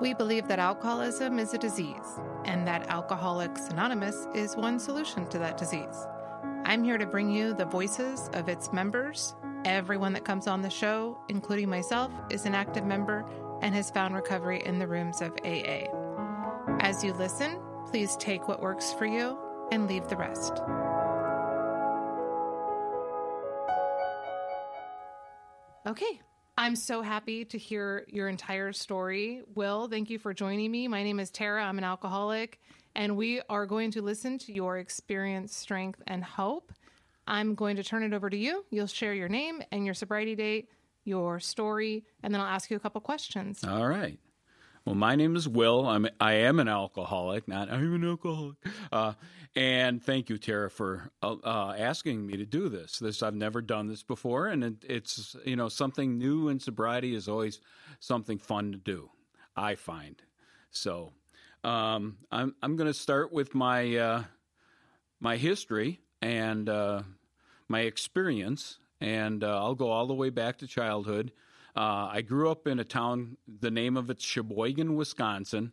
We 0.00 0.14
believe 0.14 0.48
that 0.48 0.58
alcoholism 0.58 1.38
is 1.38 1.52
a 1.52 1.58
disease 1.58 2.20
and 2.46 2.66
that 2.66 2.88
Alcoholics 2.88 3.68
Anonymous 3.68 4.26
is 4.34 4.56
one 4.56 4.78
solution 4.78 5.26
to 5.28 5.38
that 5.38 5.58
disease. 5.58 6.06
I'm 6.64 6.82
here 6.82 6.96
to 6.96 7.04
bring 7.04 7.30
you 7.30 7.52
the 7.52 7.66
voices 7.66 8.30
of 8.32 8.48
its 8.48 8.72
members. 8.72 9.34
Everyone 9.66 10.14
that 10.14 10.24
comes 10.24 10.46
on 10.46 10.62
the 10.62 10.70
show, 10.70 11.18
including 11.28 11.68
myself, 11.68 12.10
is 12.30 12.46
an 12.46 12.54
active 12.54 12.86
member 12.86 13.26
and 13.60 13.74
has 13.74 13.90
found 13.90 14.14
recovery 14.14 14.62
in 14.64 14.78
the 14.78 14.88
rooms 14.88 15.20
of 15.20 15.32
AA. 15.44 15.84
As 16.80 17.04
you 17.04 17.12
listen, 17.12 17.60
please 17.84 18.16
take 18.16 18.48
what 18.48 18.62
works 18.62 18.94
for 18.94 19.04
you 19.04 19.38
and 19.70 19.86
leave 19.86 20.08
the 20.08 20.16
rest. 20.16 20.62
Okay, 25.86 26.20
I'm 26.60 26.76
so 26.76 27.00
happy 27.00 27.46
to 27.46 27.56
hear 27.56 28.04
your 28.06 28.28
entire 28.28 28.74
story. 28.74 29.40
Will, 29.54 29.88
thank 29.88 30.10
you 30.10 30.18
for 30.18 30.34
joining 30.34 30.70
me. 30.70 30.88
My 30.88 31.02
name 31.02 31.18
is 31.18 31.30
Tara. 31.30 31.64
I'm 31.64 31.78
an 31.78 31.84
alcoholic, 31.84 32.60
and 32.94 33.16
we 33.16 33.40
are 33.48 33.64
going 33.64 33.92
to 33.92 34.02
listen 34.02 34.36
to 34.40 34.52
your 34.52 34.76
experience, 34.76 35.56
strength, 35.56 36.02
and 36.06 36.22
hope. 36.22 36.70
I'm 37.26 37.54
going 37.54 37.76
to 37.76 37.82
turn 37.82 38.02
it 38.02 38.12
over 38.12 38.28
to 38.28 38.36
you. 38.36 38.66
You'll 38.68 38.88
share 38.88 39.14
your 39.14 39.30
name 39.30 39.62
and 39.72 39.86
your 39.86 39.94
sobriety 39.94 40.34
date, 40.34 40.68
your 41.04 41.40
story, 41.40 42.04
and 42.22 42.34
then 42.34 42.42
I'll 42.42 42.46
ask 42.46 42.70
you 42.70 42.76
a 42.76 42.80
couple 42.80 43.00
questions. 43.00 43.64
All 43.64 43.88
right. 43.88 44.18
Well, 44.84 44.94
my 44.94 45.14
name 45.14 45.36
is 45.36 45.46
Will. 45.46 45.86
I'm 45.86 46.08
I 46.18 46.34
am 46.34 46.58
an 46.58 46.68
alcoholic, 46.68 47.46
not 47.46 47.70
I'm 47.70 47.94
an 47.94 48.08
alcoholic. 48.08 48.56
Uh, 48.90 49.12
and 49.54 50.02
thank 50.02 50.30
you, 50.30 50.38
Tara, 50.38 50.70
for 50.70 51.10
uh, 51.22 51.36
uh, 51.44 51.74
asking 51.78 52.26
me 52.26 52.36
to 52.38 52.46
do 52.46 52.68
this. 52.68 52.98
This 52.98 53.22
I've 53.22 53.34
never 53.34 53.60
done 53.60 53.88
this 53.88 54.02
before, 54.02 54.46
and 54.46 54.64
it, 54.64 54.74
it's 54.88 55.36
you 55.44 55.56
know 55.56 55.68
something 55.68 56.16
new 56.18 56.48
in 56.48 56.58
sobriety 56.60 57.14
is 57.14 57.28
always 57.28 57.60
something 57.98 58.38
fun 58.38 58.72
to 58.72 58.78
do. 58.78 59.10
I 59.54 59.74
find 59.74 60.20
so. 60.70 61.12
Um, 61.62 62.16
I'm 62.32 62.54
I'm 62.62 62.76
going 62.76 62.86
to 62.86 62.94
start 62.94 63.32
with 63.32 63.54
my 63.54 63.96
uh, 63.96 64.24
my 65.20 65.36
history 65.36 66.00
and 66.22 66.68
uh, 66.70 67.02
my 67.68 67.80
experience, 67.80 68.78
and 68.98 69.44
I'll 69.44 69.74
go 69.74 69.90
all 69.90 70.06
the 70.06 70.14
way 70.14 70.30
back 70.30 70.58
to 70.58 70.66
childhood. 70.66 71.32
Uh, 71.76 72.08
I 72.12 72.22
grew 72.22 72.50
up 72.50 72.66
in 72.66 72.78
a 72.78 72.84
town, 72.84 73.36
the 73.46 73.70
name 73.70 73.96
of 73.96 74.10
it's 74.10 74.24
Sheboygan, 74.24 74.96
Wisconsin. 74.96 75.72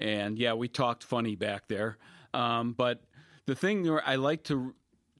And 0.00 0.38
yeah, 0.38 0.54
we 0.54 0.68
talked 0.68 1.04
funny 1.04 1.36
back 1.36 1.68
there. 1.68 1.98
Um, 2.34 2.72
but 2.72 3.02
the 3.46 3.54
thing 3.54 3.88
I 4.04 4.16
like 4.16 4.44
to 4.44 4.74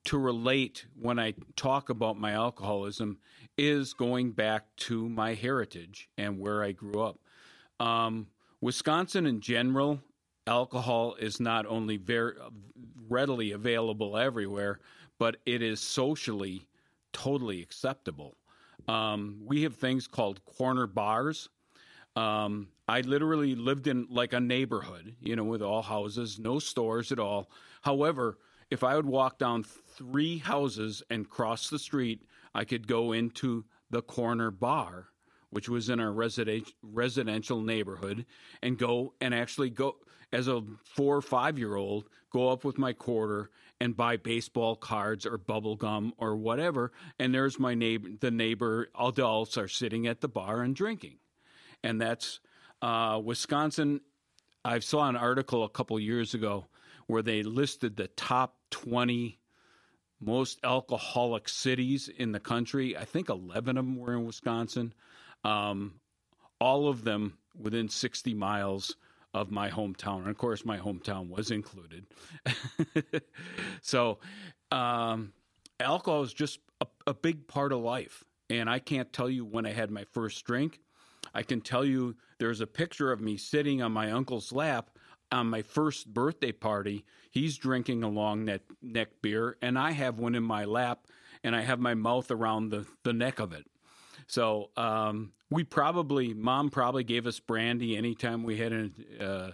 to 0.06 0.18
relate 0.18 0.86
when 1.00 1.18
I 1.18 1.34
talk 1.56 1.90
about 1.90 2.16
my 2.16 2.32
alcoholism 2.32 3.18
is 3.58 3.92
going 3.92 4.32
back 4.32 4.64
to 4.76 5.08
my 5.08 5.34
heritage 5.34 6.08
and 6.16 6.38
where 6.38 6.62
I 6.62 6.70
grew 6.70 7.02
up. 7.02 7.18
Um, 7.80 8.28
Wisconsin 8.60 9.26
in 9.26 9.40
general, 9.40 10.00
alcohol 10.46 11.16
is 11.18 11.40
not 11.40 11.66
only 11.66 11.96
very 11.96 12.34
readily 13.08 13.50
available 13.50 14.16
everywhere, 14.16 14.78
but 15.18 15.38
it 15.44 15.60
is 15.60 15.80
socially 15.80 16.68
totally 17.12 17.60
acceptable. 17.60 18.36
Um, 18.88 19.42
we 19.44 19.62
have 19.62 19.76
things 19.76 20.06
called 20.06 20.44
corner 20.44 20.86
bars. 20.86 21.48
Um, 22.14 22.68
I 22.88 23.00
literally 23.00 23.54
lived 23.54 23.86
in 23.88 24.06
like 24.08 24.32
a 24.32 24.40
neighborhood, 24.40 25.16
you 25.20 25.36
know, 25.36 25.44
with 25.44 25.62
all 25.62 25.82
houses, 25.82 26.38
no 26.38 26.58
stores 26.58 27.12
at 27.12 27.18
all. 27.18 27.50
However, 27.82 28.38
if 28.70 28.82
I 28.82 28.96
would 28.96 29.06
walk 29.06 29.38
down 29.38 29.64
three 29.64 30.38
houses 30.38 31.02
and 31.10 31.28
cross 31.28 31.68
the 31.68 31.78
street, 31.78 32.22
I 32.54 32.64
could 32.64 32.86
go 32.86 33.12
into 33.12 33.64
the 33.90 34.02
corner 34.02 34.50
bar, 34.50 35.08
which 35.50 35.68
was 35.68 35.88
in 35.88 36.00
our 36.00 36.12
resident, 36.12 36.72
residential 36.82 37.60
neighborhood, 37.60 38.26
and 38.62 38.78
go 38.78 39.14
and 39.20 39.34
actually 39.34 39.70
go 39.70 39.96
as 40.32 40.48
a 40.48 40.62
four 40.84 41.16
or 41.16 41.22
five 41.22 41.58
year 41.58 41.76
old, 41.76 42.08
go 42.30 42.48
up 42.48 42.64
with 42.64 42.78
my 42.78 42.92
quarter 42.92 43.50
and 43.80 43.96
buy 43.96 44.16
baseball 44.16 44.76
cards 44.76 45.26
or 45.26 45.36
bubble 45.38 45.76
gum 45.76 46.12
or 46.18 46.36
whatever. 46.36 46.92
And 47.18 47.34
there's 47.34 47.58
my 47.58 47.74
neighbor, 47.74 48.08
the 48.20 48.30
neighbor 48.30 48.88
adults 48.98 49.58
are 49.58 49.68
sitting 49.68 50.06
at 50.06 50.20
the 50.20 50.28
bar 50.28 50.62
and 50.62 50.74
drinking. 50.74 51.18
And 51.82 52.00
that's 52.00 52.40
uh, 52.80 53.20
Wisconsin. 53.22 54.00
I 54.64 54.78
saw 54.80 55.08
an 55.08 55.16
article 55.16 55.64
a 55.64 55.68
couple 55.68 55.98
years 56.00 56.34
ago 56.34 56.66
where 57.06 57.22
they 57.22 57.42
listed 57.42 57.96
the 57.96 58.08
top 58.08 58.56
20 58.70 59.38
most 60.20 60.58
alcoholic 60.64 61.48
cities 61.48 62.08
in 62.08 62.32
the 62.32 62.40
country. 62.40 62.96
I 62.96 63.04
think 63.04 63.28
11 63.28 63.76
of 63.76 63.84
them 63.84 63.96
were 63.96 64.14
in 64.14 64.24
Wisconsin. 64.24 64.94
Um, 65.44 66.00
all 66.58 66.88
of 66.88 67.04
them 67.04 67.36
within 67.54 67.88
60 67.88 68.34
miles 68.34 68.96
of 69.36 69.50
my 69.50 69.70
hometown. 69.70 70.18
And 70.18 70.28
of 70.28 70.38
course, 70.38 70.64
my 70.64 70.78
hometown 70.78 71.28
was 71.28 71.50
included. 71.50 72.06
so, 73.82 74.18
um, 74.72 75.32
alcohol 75.78 76.22
is 76.22 76.32
just 76.32 76.58
a, 76.80 76.86
a 77.06 77.14
big 77.14 77.46
part 77.46 77.72
of 77.72 77.80
life. 77.80 78.24
And 78.48 78.70
I 78.70 78.78
can't 78.78 79.12
tell 79.12 79.28
you 79.28 79.44
when 79.44 79.66
I 79.66 79.72
had 79.72 79.90
my 79.90 80.04
first 80.12 80.44
drink. 80.44 80.80
I 81.34 81.42
can 81.42 81.60
tell 81.60 81.84
you 81.84 82.16
there's 82.38 82.60
a 82.60 82.66
picture 82.66 83.12
of 83.12 83.20
me 83.20 83.36
sitting 83.36 83.82
on 83.82 83.92
my 83.92 84.10
uncle's 84.10 84.52
lap 84.52 84.90
on 85.30 85.48
my 85.48 85.62
first 85.62 86.12
birthday 86.12 86.52
party. 86.52 87.04
He's 87.30 87.56
drinking 87.56 88.02
a 88.02 88.08
long 88.08 88.44
neck, 88.44 88.62
neck 88.80 89.08
beer, 89.20 89.56
and 89.60 89.78
I 89.78 89.90
have 89.90 90.18
one 90.18 90.34
in 90.34 90.44
my 90.44 90.64
lap, 90.64 91.06
and 91.42 91.54
I 91.54 91.62
have 91.62 91.80
my 91.80 91.94
mouth 91.94 92.30
around 92.30 92.70
the, 92.70 92.86
the 93.02 93.12
neck 93.12 93.40
of 93.40 93.52
it. 93.52 93.66
So 94.26 94.70
um, 94.76 95.32
we 95.50 95.64
probably, 95.64 96.34
mom 96.34 96.70
probably 96.70 97.04
gave 97.04 97.26
us 97.26 97.40
brandy 97.40 97.96
anytime 97.96 98.42
we 98.42 98.56
had 98.56 98.72
an, 98.72 98.94
uh, 99.20 99.50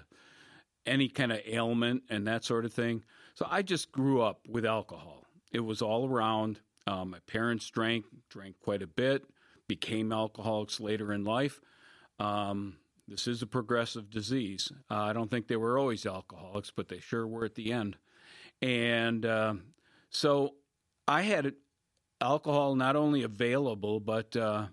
any 0.87 1.09
kind 1.09 1.33
of 1.33 1.41
ailment 1.47 2.05
and 2.09 2.27
that 2.27 2.45
sort 2.45 2.65
of 2.65 2.73
thing. 2.73 3.05
So 3.35 3.47
I 3.49 3.63
just 3.63 3.93
grew 3.93 4.23
up 4.23 4.41
with 4.49 4.65
alcohol. 4.65 5.25
It 5.53 5.61
was 5.61 5.83
all 5.83 6.09
around. 6.09 6.61
Um, 6.87 7.11
my 7.11 7.19
parents 7.27 7.69
drank, 7.71 8.05
drank 8.29 8.57
quite 8.61 8.83
a 8.83 8.87
bit, 8.87 9.25
became 9.69 10.13
alcoholics 10.13 10.81
later 10.81 11.13
in 11.13 11.25
life. 11.25 11.61
Um, 12.19 12.77
this 13.07 13.27
is 13.27 13.43
a 13.43 13.47
progressive 13.47 14.11
disease. 14.11 14.73
Uh, 14.91 15.03
I 15.03 15.13
don't 15.13 15.31
think 15.31 15.49
they 15.49 15.57
were 15.57 15.79
always 15.79 16.07
alcoholics, 16.07 16.73
but 16.75 16.89
they 16.89 17.01
sure 17.01 17.27
were 17.27 17.45
at 17.45 17.55
the 17.55 17.73
end. 17.73 17.97
And 18.61 19.27
uh, 19.27 19.55
so 20.09 20.55
I 21.07 21.23
had 21.23 21.55
alcohol 22.23 22.75
not 22.75 22.97
only 22.97 23.23
available, 23.23 24.01
but 24.01 24.35
uh, 24.37 24.67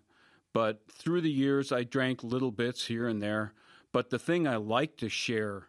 but 0.54 0.82
through 0.92 1.22
the 1.22 1.32
years 1.32 1.72
I 1.72 1.84
drank 1.84 2.24
little 2.24 2.52
bits 2.52 2.86
here 2.86 3.08
and 3.08 3.22
there. 3.22 3.54
But 3.92 4.10
the 4.10 4.20
thing 4.20 4.48
I 4.48 4.58
like 4.58 4.98
to 4.98 5.10
share 5.10 5.68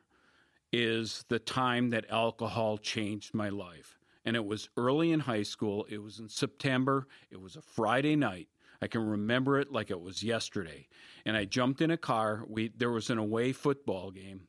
is 0.73 1.25
the 1.29 1.39
time 1.39 1.91
that 1.91 2.11
alcohol 2.11 2.79
changed 2.79 3.35
my 3.35 3.49
life. 3.49 3.99
And 4.25 4.37
it 4.37 4.45
was 4.45 4.69
early 4.77 5.13
in 5.13 5.21
high 5.21 5.43
school. 5.43 5.87
It 5.89 6.03
was 6.03 6.19
in 6.19 6.29
September. 6.29 7.09
It 7.31 7.41
was 7.41 7.57
a 7.57 7.63
Friday 7.63 8.17
night. 8.17 8.49
I 8.83 8.87
can 8.87 9.07
remember 9.07 9.59
it 9.59 9.73
like 9.73 9.91
it 9.91 10.01
was 10.01 10.23
yesterday. 10.23 10.87
And 11.25 11.37
I 11.37 11.45
jumped 11.45 11.81
in 11.81 11.91
a 11.91 11.97
car. 11.97 12.45
We 12.49 12.69
there 12.77 12.91
was 12.91 13.11
an 13.11 13.19
away 13.19 13.53
football 13.53 14.11
game, 14.11 14.43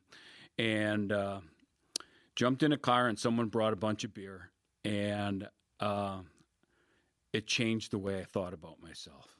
and 0.58 1.12
uh, 1.12 1.40
jumped 2.36 2.62
in 2.62 2.72
a 2.72 2.78
car, 2.78 3.08
and 3.08 3.18
someone 3.18 3.48
brought 3.48 3.72
a 3.72 3.76
bunch 3.76 4.04
of 4.04 4.14
beer, 4.14 4.50
and 4.84 5.48
uh, 5.80 6.18
it 7.32 7.46
changed 7.46 7.90
the 7.90 7.98
way 7.98 8.20
I 8.20 8.24
thought 8.24 8.52
about 8.52 8.82
myself. 8.82 9.36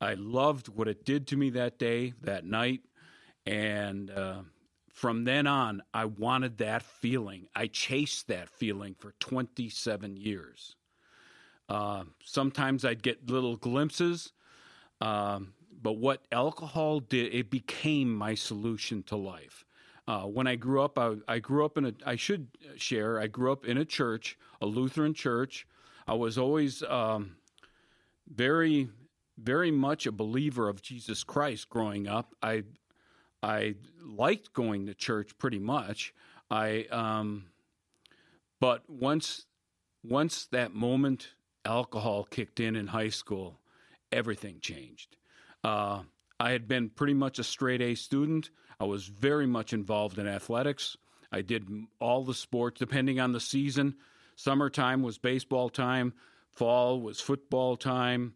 I 0.00 0.14
loved 0.14 0.68
what 0.68 0.88
it 0.88 1.04
did 1.04 1.28
to 1.28 1.36
me 1.36 1.50
that 1.50 1.78
day, 1.78 2.14
that 2.22 2.44
night. 2.44 2.80
And 3.46 4.10
uh, 4.10 4.42
from 4.92 5.24
then 5.24 5.46
on, 5.46 5.82
I 5.94 6.06
wanted 6.06 6.58
that 6.58 6.82
feeling. 6.82 7.46
I 7.54 7.68
chased 7.68 8.28
that 8.28 8.48
feeling 8.48 8.94
for 8.98 9.14
27 9.20 10.16
years. 10.16 10.74
Uh, 11.68 12.04
sometimes 12.24 12.84
I'd 12.84 13.02
get 13.02 13.30
little 13.30 13.56
glimpses, 13.56 14.32
um, 15.00 15.54
but 15.80 15.92
what 15.92 16.26
alcohol 16.30 17.00
did, 17.00 17.32
it 17.32 17.50
became 17.50 18.12
my 18.14 18.34
solution 18.34 19.02
to 19.04 19.16
life. 19.16 19.64
Uh, 20.06 20.22
when 20.22 20.46
I 20.46 20.56
grew 20.56 20.82
up, 20.82 20.98
I, 20.98 21.14
I, 21.28 21.38
grew 21.38 21.64
up 21.64 21.78
in 21.78 21.86
a, 21.86 21.92
I 22.04 22.16
should 22.16 22.48
share, 22.76 23.20
I 23.20 23.28
grew 23.28 23.52
up 23.52 23.64
in 23.64 23.78
a 23.78 23.84
church, 23.84 24.36
a 24.60 24.66
Lutheran 24.66 25.14
church. 25.14 25.66
I 26.06 26.14
was 26.14 26.38
always 26.38 26.82
um, 26.82 27.36
very, 28.28 28.88
very 29.38 29.70
much 29.70 30.06
a 30.06 30.12
believer 30.12 30.68
of 30.68 30.82
Jesus 30.82 31.24
Christ 31.24 31.68
growing 31.68 32.06
up. 32.06 32.34
I, 32.42 32.64
I 33.42 33.74
liked 34.04 34.52
going 34.52 34.86
to 34.86 34.94
church 34.94 35.36
pretty 35.38 35.58
much. 35.58 36.12
I, 36.50 36.86
um, 36.90 37.46
but 38.60 38.88
once, 38.88 39.46
once 40.04 40.46
that 40.46 40.74
moment 40.74 41.30
alcohol 41.64 42.24
kicked 42.24 42.60
in 42.60 42.76
in 42.76 42.88
high 42.88 43.08
school, 43.08 43.58
everything 44.10 44.58
changed. 44.60 45.16
Uh, 45.64 46.02
I 46.38 46.50
had 46.50 46.66
been 46.66 46.90
pretty 46.90 47.14
much 47.14 47.38
a 47.38 47.44
straight 47.44 47.80
A 47.80 47.94
student. 47.94 48.50
I 48.80 48.84
was 48.84 49.06
very 49.06 49.46
much 49.46 49.72
involved 49.72 50.18
in 50.18 50.26
athletics. 50.26 50.96
I 51.30 51.40
did 51.40 51.68
all 52.00 52.24
the 52.24 52.34
sports, 52.34 52.78
depending 52.80 53.20
on 53.20 53.32
the 53.32 53.40
season. 53.40 53.94
Summertime 54.36 55.02
was 55.02 55.18
baseball 55.18 55.68
time, 55.68 56.12
fall 56.50 57.00
was 57.00 57.20
football 57.20 57.76
time, 57.76 58.34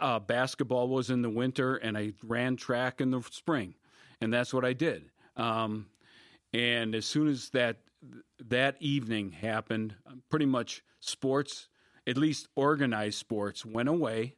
uh, 0.00 0.18
basketball 0.18 0.88
was 0.88 1.10
in 1.10 1.22
the 1.22 1.30
winter, 1.30 1.76
and 1.76 1.96
I 1.96 2.12
ran 2.22 2.56
track 2.56 3.00
in 3.00 3.10
the 3.10 3.22
spring. 3.30 3.74
and 4.20 4.32
that's 4.32 4.52
what 4.52 4.64
I 4.64 4.74
did. 4.74 5.10
Um, 5.36 5.86
and 6.52 6.94
as 6.94 7.06
soon 7.06 7.28
as 7.28 7.50
that 7.50 7.78
that 8.48 8.76
evening 8.80 9.30
happened, 9.30 9.94
pretty 10.30 10.46
much 10.46 10.82
sports, 11.00 11.68
at 12.06 12.16
least 12.16 12.48
organized 12.56 13.18
sports, 13.18 13.64
went 13.64 13.88
away, 13.88 14.36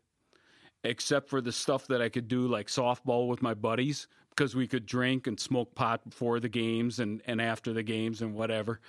except 0.85 1.29
for 1.29 1.41
the 1.41 1.53
stuff 1.53 1.87
that 1.87 2.03
I 2.03 2.09
could 2.09 2.29
do 2.29 2.49
like 2.49 2.67
softball 2.67 3.29
with 3.29 3.41
my 3.41 3.55
buddies 3.55 4.09
because 4.31 4.57
we 4.57 4.67
could 4.67 4.87
drink 4.87 5.27
and 5.27 5.39
smoke 5.39 5.75
pot 5.75 6.09
before 6.09 6.41
the 6.41 6.49
games 6.49 6.99
and, 6.99 7.23
and 7.27 7.41
after 7.41 7.73
the 7.73 7.83
games 7.83 8.23
and 8.23 8.35
whatever. 8.35 8.81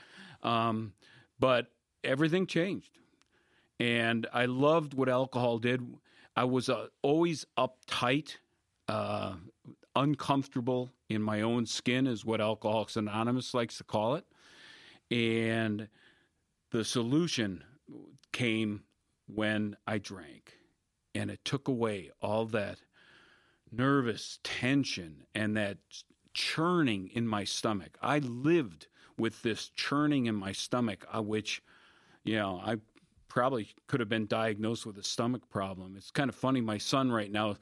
Um, 0.42 0.94
but 1.40 1.68
everything 2.04 2.48
changed. 2.48 3.00
And 3.80 4.28
I 4.34 4.46
loved 4.46 4.94
what 4.94 5.10
alcohol 5.10 5.60
did. 5.60 5.82
I 6.36 6.46
was 6.46 6.70
uh, 6.70 6.88
always 7.02 7.46
uptight, 7.58 8.38
uh, 8.88 9.34
uncomfortable 9.96 10.92
in 11.10 11.22
my 11.22 11.42
own 11.42 11.66
skin, 11.66 12.08
is 12.08 12.26
what 12.26 12.42
Alcoholics 12.42 12.96
Anonymous 12.96 13.54
likes 13.54 13.78
to 13.78 13.84
call 13.84 14.16
it. 14.16 14.26
And 15.12 15.88
the 16.72 16.84
solution 16.84 17.64
came 18.32 18.84
when 19.28 19.76
I 19.86 20.00
drank, 20.00 20.58
and 21.14 21.30
it 21.30 21.46
took 21.46 21.68
away 21.68 22.12
all 22.22 22.46
that 22.48 22.80
nervous 23.72 24.40
tension 24.44 25.26
and 25.34 25.56
that 25.58 25.78
churning 26.34 27.10
in 27.14 27.28
my 27.28 27.44
stomach. 27.44 27.98
I 28.02 28.20
lived 28.20 28.88
with 29.18 29.42
this 29.44 29.70
churning 29.70 30.26
in 30.26 30.36
my 30.36 30.52
stomach, 30.52 31.06
uh, 31.16 31.22
which, 31.22 31.62
you 32.24 32.38
know, 32.38 32.62
I 32.64 32.78
probably 33.28 33.70
could 33.88 34.00
have 34.00 34.10
been 34.10 34.28
diagnosed 34.28 34.86
with 34.86 34.98
a 34.98 35.04
stomach 35.04 35.50
problem. 35.50 35.96
It's 35.98 36.12
kind 36.12 36.30
of 36.30 36.36
funny. 36.36 36.62
My 36.62 36.78
son, 36.78 37.12
right 37.12 37.32
now, 37.32 37.58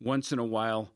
once 0.00 0.32
in 0.32 0.38
a 0.38 0.44
while, 0.44 0.90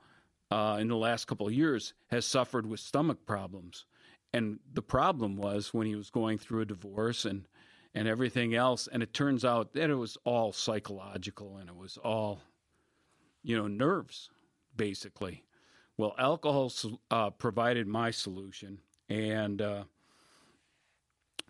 uh, 0.50 0.78
in 0.80 0.88
the 0.88 0.96
last 0.96 1.26
couple 1.26 1.46
of 1.46 1.52
years, 1.52 1.94
has 2.08 2.24
suffered 2.24 2.66
with 2.66 2.80
stomach 2.80 3.24
problems. 3.26 3.86
And 4.32 4.58
the 4.72 4.82
problem 4.82 5.36
was 5.36 5.74
when 5.74 5.86
he 5.86 5.96
was 5.96 6.10
going 6.10 6.38
through 6.38 6.62
a 6.62 6.66
divorce 6.66 7.24
and 7.24 7.46
and 7.94 8.06
everything 8.06 8.54
else. 8.54 8.88
And 8.90 9.02
it 9.02 9.12
turns 9.12 9.44
out 9.44 9.72
that 9.72 9.90
it 9.90 9.94
was 9.94 10.16
all 10.24 10.52
psychological 10.52 11.56
and 11.56 11.68
it 11.68 11.76
was 11.76 11.96
all, 11.96 12.40
you 13.42 13.56
know, 13.56 13.66
nerves, 13.66 14.30
basically. 14.76 15.44
Well, 15.96 16.14
alcohol 16.18 16.72
uh, 17.10 17.30
provided 17.30 17.86
my 17.86 18.10
solution, 18.10 18.78
and 19.08 19.60
uh, 19.60 19.84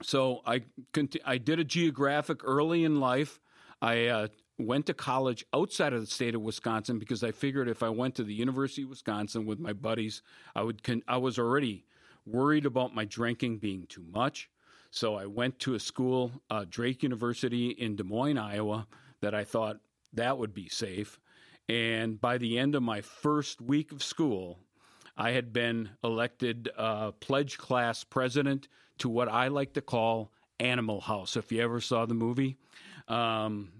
so 0.02 0.41
I 0.47 0.62
conti- 0.93 1.23
I 1.25 1.38
did 1.38 1.58
a 1.58 1.64
geographic 1.64 2.41
early 2.44 2.85
in 2.85 3.00
life. 3.00 3.41
I 3.82 4.06
uh, 4.06 4.29
went 4.58 4.87
to 4.87 4.94
college 4.94 5.44
outside 5.55 5.93
of 5.93 6.00
the 6.00 6.06
state 6.06 6.35
of 6.35 6.43
Wisconsin 6.43 6.99
because 6.99 7.25
I 7.25 7.32
figured 7.32 7.69
if 7.69 7.82
I 7.82 7.88
went 7.88 8.14
to 8.17 8.25
the 8.25 8.35
University 8.35 8.82
of 8.82 8.91
Wisconsin 8.91 9.47
with 9.47 9.58
my 9.58 9.73
buddies, 9.73 10.23
I 10.55 10.62
would. 10.62 10.82
Con- 10.82 11.02
I 11.08 11.17
was 11.17 11.38
already 11.38 11.85
worried 12.26 12.67
about 12.67 12.94
my 12.94 13.05
drinking 13.05 13.58
being 13.58 13.87
too 13.87 14.05
much, 14.11 14.50
so 14.91 15.17
I 15.17 15.26
went 15.26 15.58
to 15.61 15.75
a 15.75 15.81
school, 15.81 16.32
uh, 16.50 16.64
Drake 16.69 17.02
University 17.02 17.70
in 17.70 17.97
Des 17.97 18.05
Moines, 18.05 18.38
Iowa, 18.38 18.87
that 19.20 19.35
I 19.35 19.44
thought 19.44 19.79
that 20.12 20.38
would 20.38 20.55
be 20.55 20.69
safe. 20.69 21.20
And 21.69 22.20
by 22.20 22.38
the 22.38 22.58
end 22.58 22.75
of 22.75 22.82
my 22.82 23.00
first 23.00 23.61
week 23.61 23.93
of 23.93 24.02
school, 24.02 24.58
I 25.20 25.32
had 25.32 25.52
been 25.52 25.90
elected 26.02 26.70
uh, 26.78 27.11
pledge 27.11 27.58
class 27.58 28.05
president 28.05 28.69
to 29.00 29.11
what 29.11 29.28
I 29.28 29.49
like 29.49 29.75
to 29.75 29.82
call 29.82 30.32
Animal 30.58 31.02
House. 31.02 31.37
If 31.37 31.52
you 31.52 31.61
ever 31.61 31.78
saw 31.78 32.06
the 32.06 32.14
movie, 32.14 32.56
um, 33.06 33.70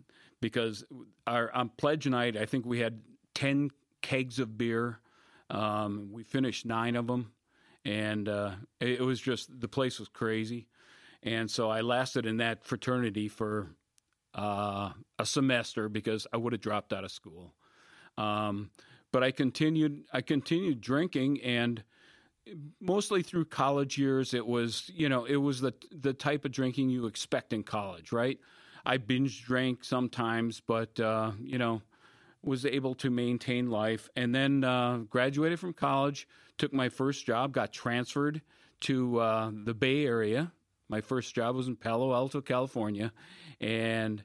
because 0.43 0.85
our 1.27 1.51
on 1.55 1.71
pledge 1.71 2.07
night, 2.07 2.37
I 2.37 2.45
think 2.45 2.67
we 2.67 2.81
had 2.81 3.01
ten 3.35 3.71
kegs 4.03 4.39
of 4.39 4.59
beer. 4.59 5.01
Um, 5.49 6.11
we 6.13 6.25
finished 6.25 6.67
nine 6.67 6.95
of 6.95 7.07
them, 7.07 7.33
and 7.87 8.29
uh, 8.29 8.51
it, 8.79 9.01
it 9.01 9.03
was 9.03 9.19
just 9.19 9.61
the 9.63 9.69
place 9.69 9.99
was 9.99 10.09
crazy. 10.09 10.69
And 11.23 11.51
so 11.51 11.71
I 11.71 11.81
lasted 11.81 12.27
in 12.27 12.37
that 12.37 12.65
fraternity 12.65 13.29
for 13.29 13.71
uh, 14.35 14.91
a 15.19 15.25
semester 15.25 15.89
because 15.89 16.27
I 16.35 16.37
would 16.37 16.53
have 16.53 16.61
dropped 16.61 16.93
out 16.93 17.05
of 17.05 17.11
school. 17.11 17.55
Um, 18.19 18.71
but 19.13 19.23
I 19.23 19.31
continued. 19.31 20.05
I 20.13 20.21
continued 20.21 20.81
drinking, 20.81 21.41
and 21.43 21.83
mostly 22.81 23.23
through 23.23 23.47
college 23.47 23.99
years, 23.99 24.35
it 24.35 24.47
was 24.47 24.91
you 24.95 25.09
know 25.09 25.25
it 25.25 25.37
was 25.37 25.61
the 25.61 25.75
the 25.91 26.13
type 26.13 26.45
of 26.45 26.53
drinking 26.53 26.91
you 26.91 27.07
expect 27.07 27.53
in 27.53 27.63
college, 27.63 28.13
right? 28.13 28.39
I 28.87 28.97
binge 28.97 29.45
drank 29.45 29.85
sometimes, 29.85 30.61
but 30.61 30.99
uh, 31.01 31.33
you 31.41 31.59
know 31.59 31.83
was 32.43 32.65
able 32.65 32.95
to 32.95 33.11
maintain 33.11 33.71
life, 33.71 34.09
and 34.17 34.35
then 34.35 34.65
uh, 34.65 34.99
graduated 35.11 35.61
from 35.61 35.75
college, 35.75 36.27
took 36.57 36.73
my 36.73 36.89
first 36.89 37.27
job, 37.27 37.53
got 37.53 37.73
transferred 37.73 38.41
to 38.81 39.21
uh, 39.21 39.51
the 39.65 39.75
Bay 39.75 40.07
Area. 40.07 40.51
My 40.89 41.01
first 41.01 41.35
job 41.35 41.55
was 41.55 41.69
in 41.69 41.77
Palo 41.77 42.15
Alto, 42.15 42.41
California, 42.41 43.13
and 43.61 44.25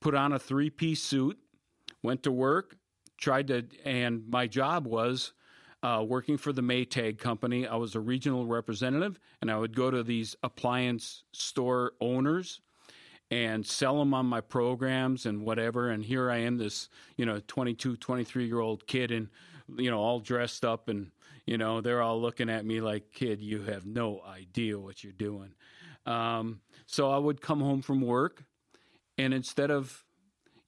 put 0.00 0.14
on 0.14 0.32
a 0.32 0.38
three 0.38 0.70
piece 0.70 1.02
suit, 1.02 1.38
went 2.02 2.24
to 2.24 2.32
work, 2.32 2.76
tried 3.22 3.46
to, 3.46 3.64
and 3.84 4.28
my 4.28 4.46
job 4.46 4.86
was 4.86 5.32
uh, 5.82 6.04
working 6.06 6.36
for 6.36 6.52
the 6.52 6.60
Maytag 6.60 7.18
company. 7.18 7.66
I 7.66 7.76
was 7.76 7.94
a 7.94 8.00
regional 8.00 8.46
representative, 8.46 9.18
and 9.40 9.50
I 9.50 9.56
would 9.56 9.74
go 9.74 9.90
to 9.90 10.02
these 10.02 10.36
appliance 10.42 11.22
store 11.32 11.92
owners 12.00 12.60
and 13.30 13.64
sell 13.64 13.98
them 13.98 14.12
on 14.12 14.26
my 14.26 14.40
programs 14.40 15.24
and 15.24 15.42
whatever. 15.42 15.90
And 15.90 16.04
here 16.04 16.30
I 16.30 16.38
am, 16.38 16.58
this, 16.58 16.88
you 17.16 17.24
know, 17.24 17.40
22, 17.46 17.96
23 17.96 18.44
year 18.44 18.60
old 18.60 18.86
kid, 18.86 19.12
and, 19.12 19.28
you 19.76 19.90
know, 19.90 20.00
all 20.00 20.18
dressed 20.18 20.64
up, 20.64 20.88
and, 20.88 21.12
you 21.46 21.56
know, 21.56 21.80
they're 21.80 22.02
all 22.02 22.20
looking 22.20 22.50
at 22.50 22.66
me 22.66 22.80
like, 22.80 23.12
kid, 23.12 23.40
you 23.40 23.62
have 23.62 23.86
no 23.86 24.20
idea 24.22 24.78
what 24.78 25.02
you're 25.02 25.12
doing. 25.12 25.54
Um, 26.06 26.60
so 26.86 27.10
I 27.10 27.18
would 27.18 27.40
come 27.40 27.60
home 27.60 27.82
from 27.82 28.00
work, 28.00 28.44
and 29.16 29.32
instead 29.32 29.70
of 29.70 30.04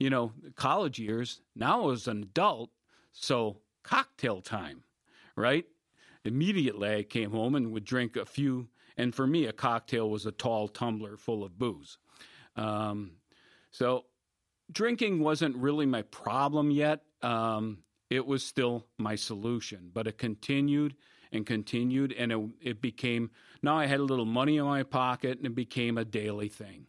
you 0.05 0.11
know, 0.11 0.33
college 0.55 0.99
years. 0.99 1.41
Now 1.57 1.89
as 1.89 2.07
an 2.09 2.25
adult, 2.25 2.69
so 3.13 3.57
cocktail 3.83 4.43
time, 4.43 4.85
right? 5.35 5.65
Immediately 6.27 6.97
I 6.97 7.03
came 7.05 7.31
home 7.31 7.55
and 7.55 7.73
would 7.73 7.87
drink 7.87 8.15
a 8.17 8.27
few, 8.27 8.69
and 8.99 9.15
for 9.15 9.27
me, 9.27 9.47
a 9.47 9.53
cocktail 9.55 10.11
was 10.11 10.27
a 10.27 10.31
tall 10.31 10.69
tumbler 10.69 11.17
full 11.17 11.43
of 11.43 11.59
booze. 11.59 11.97
Um, 12.55 13.13
so 13.71 14.05
drinking 14.71 15.21
wasn't 15.21 15.57
really 15.57 15.87
my 15.87 16.03
problem 16.03 16.71
yet. 16.71 17.01
Um, 17.23 17.79
it 18.11 18.27
was 18.27 18.45
still 18.45 18.85
my 18.99 19.15
solution, 19.15 19.91
but 19.91 20.07
it 20.07 20.19
continued 20.19 20.97
and 21.33 21.47
continued, 21.47 22.13
and 22.13 22.31
it, 22.31 22.41
it 22.61 22.83
became 22.83 23.31
now 23.63 23.79
I 23.79 23.87
had 23.87 24.01
a 24.01 24.05
little 24.05 24.27
money 24.27 24.59
in 24.59 24.67
my 24.67 24.83
pocket, 24.83 25.39
and 25.39 25.47
it 25.47 25.55
became 25.55 25.97
a 25.97 26.05
daily 26.05 26.49
thing. 26.49 26.89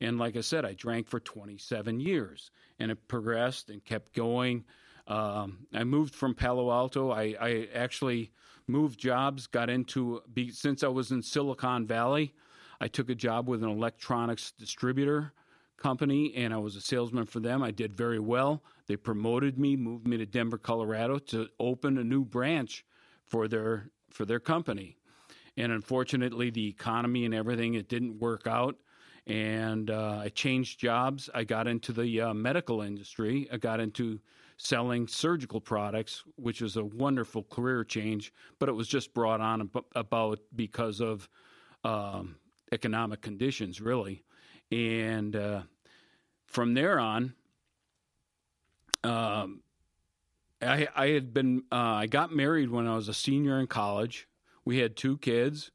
And 0.00 0.18
like 0.18 0.36
I 0.36 0.42
said, 0.42 0.64
I 0.64 0.74
drank 0.74 1.08
for 1.08 1.20
27 1.20 2.00
years 2.00 2.50
and 2.78 2.90
it 2.90 3.08
progressed 3.08 3.70
and 3.70 3.84
kept 3.84 4.14
going. 4.14 4.64
Um, 5.06 5.66
I 5.74 5.84
moved 5.84 6.14
from 6.14 6.34
Palo 6.34 6.70
Alto. 6.70 7.10
I, 7.10 7.34
I, 7.40 7.68
actually 7.74 8.30
moved 8.66 9.00
jobs, 9.00 9.46
got 9.46 9.70
into, 9.70 10.22
since 10.52 10.84
I 10.84 10.88
was 10.88 11.10
in 11.10 11.22
Silicon 11.22 11.86
Valley, 11.86 12.34
I 12.80 12.88
took 12.88 13.08
a 13.08 13.14
job 13.14 13.48
with 13.48 13.62
an 13.62 13.70
electronics 13.70 14.52
distributor 14.52 15.32
company 15.78 16.34
and 16.36 16.52
I 16.52 16.58
was 16.58 16.76
a 16.76 16.80
salesman 16.80 17.26
for 17.26 17.40
them. 17.40 17.62
I 17.62 17.70
did 17.70 17.96
very 17.96 18.18
well. 18.18 18.62
They 18.86 18.96
promoted 18.96 19.58
me, 19.58 19.76
moved 19.76 20.06
me 20.06 20.16
to 20.18 20.26
Denver, 20.26 20.58
Colorado 20.58 21.18
to 21.18 21.48
open 21.58 21.98
a 21.98 22.04
new 22.04 22.24
branch 22.24 22.84
for 23.24 23.48
their 23.48 23.90
for 24.10 24.24
their 24.24 24.40
company. 24.40 24.96
And 25.56 25.72
unfortunately, 25.72 26.50
the 26.50 26.68
economy 26.68 27.24
and 27.24 27.34
everything 27.34 27.74
it 27.74 27.88
didn't 27.88 28.18
work 28.18 28.46
out 28.46 28.76
and 29.28 29.90
uh, 29.90 30.20
I 30.22 30.30
changed 30.30 30.80
jobs. 30.80 31.28
I 31.34 31.44
got 31.44 31.66
into 31.68 31.92
the 31.92 32.20
uh, 32.22 32.34
medical 32.34 32.80
industry. 32.80 33.46
I 33.52 33.58
got 33.58 33.78
into 33.78 34.18
selling 34.56 35.06
surgical 35.06 35.60
products, 35.60 36.24
which 36.36 36.62
was 36.62 36.76
a 36.76 36.84
wonderful 36.84 37.44
career 37.44 37.84
change, 37.84 38.32
but 38.58 38.68
it 38.68 38.72
was 38.72 38.88
just 38.88 39.14
brought 39.14 39.40
on 39.40 39.70
about 39.94 40.40
because 40.56 41.00
of 41.00 41.28
um, 41.84 42.36
economic 42.72 43.20
conditions, 43.20 43.80
really. 43.80 44.24
And 44.72 45.36
uh, 45.36 45.62
from 46.46 46.74
there 46.74 46.98
on, 46.98 47.34
um, 49.04 49.60
I, 50.60 50.88
I, 50.96 51.08
had 51.08 51.32
been, 51.32 51.62
uh, 51.70 51.76
I 51.76 52.06
got 52.06 52.34
married 52.34 52.70
when 52.70 52.88
I 52.88 52.96
was 52.96 53.08
a 53.08 53.14
senior 53.14 53.60
in 53.60 53.66
college. 53.66 54.26
We 54.64 54.78
had 54.78 54.96
two 54.96 55.18
kids. 55.18 55.70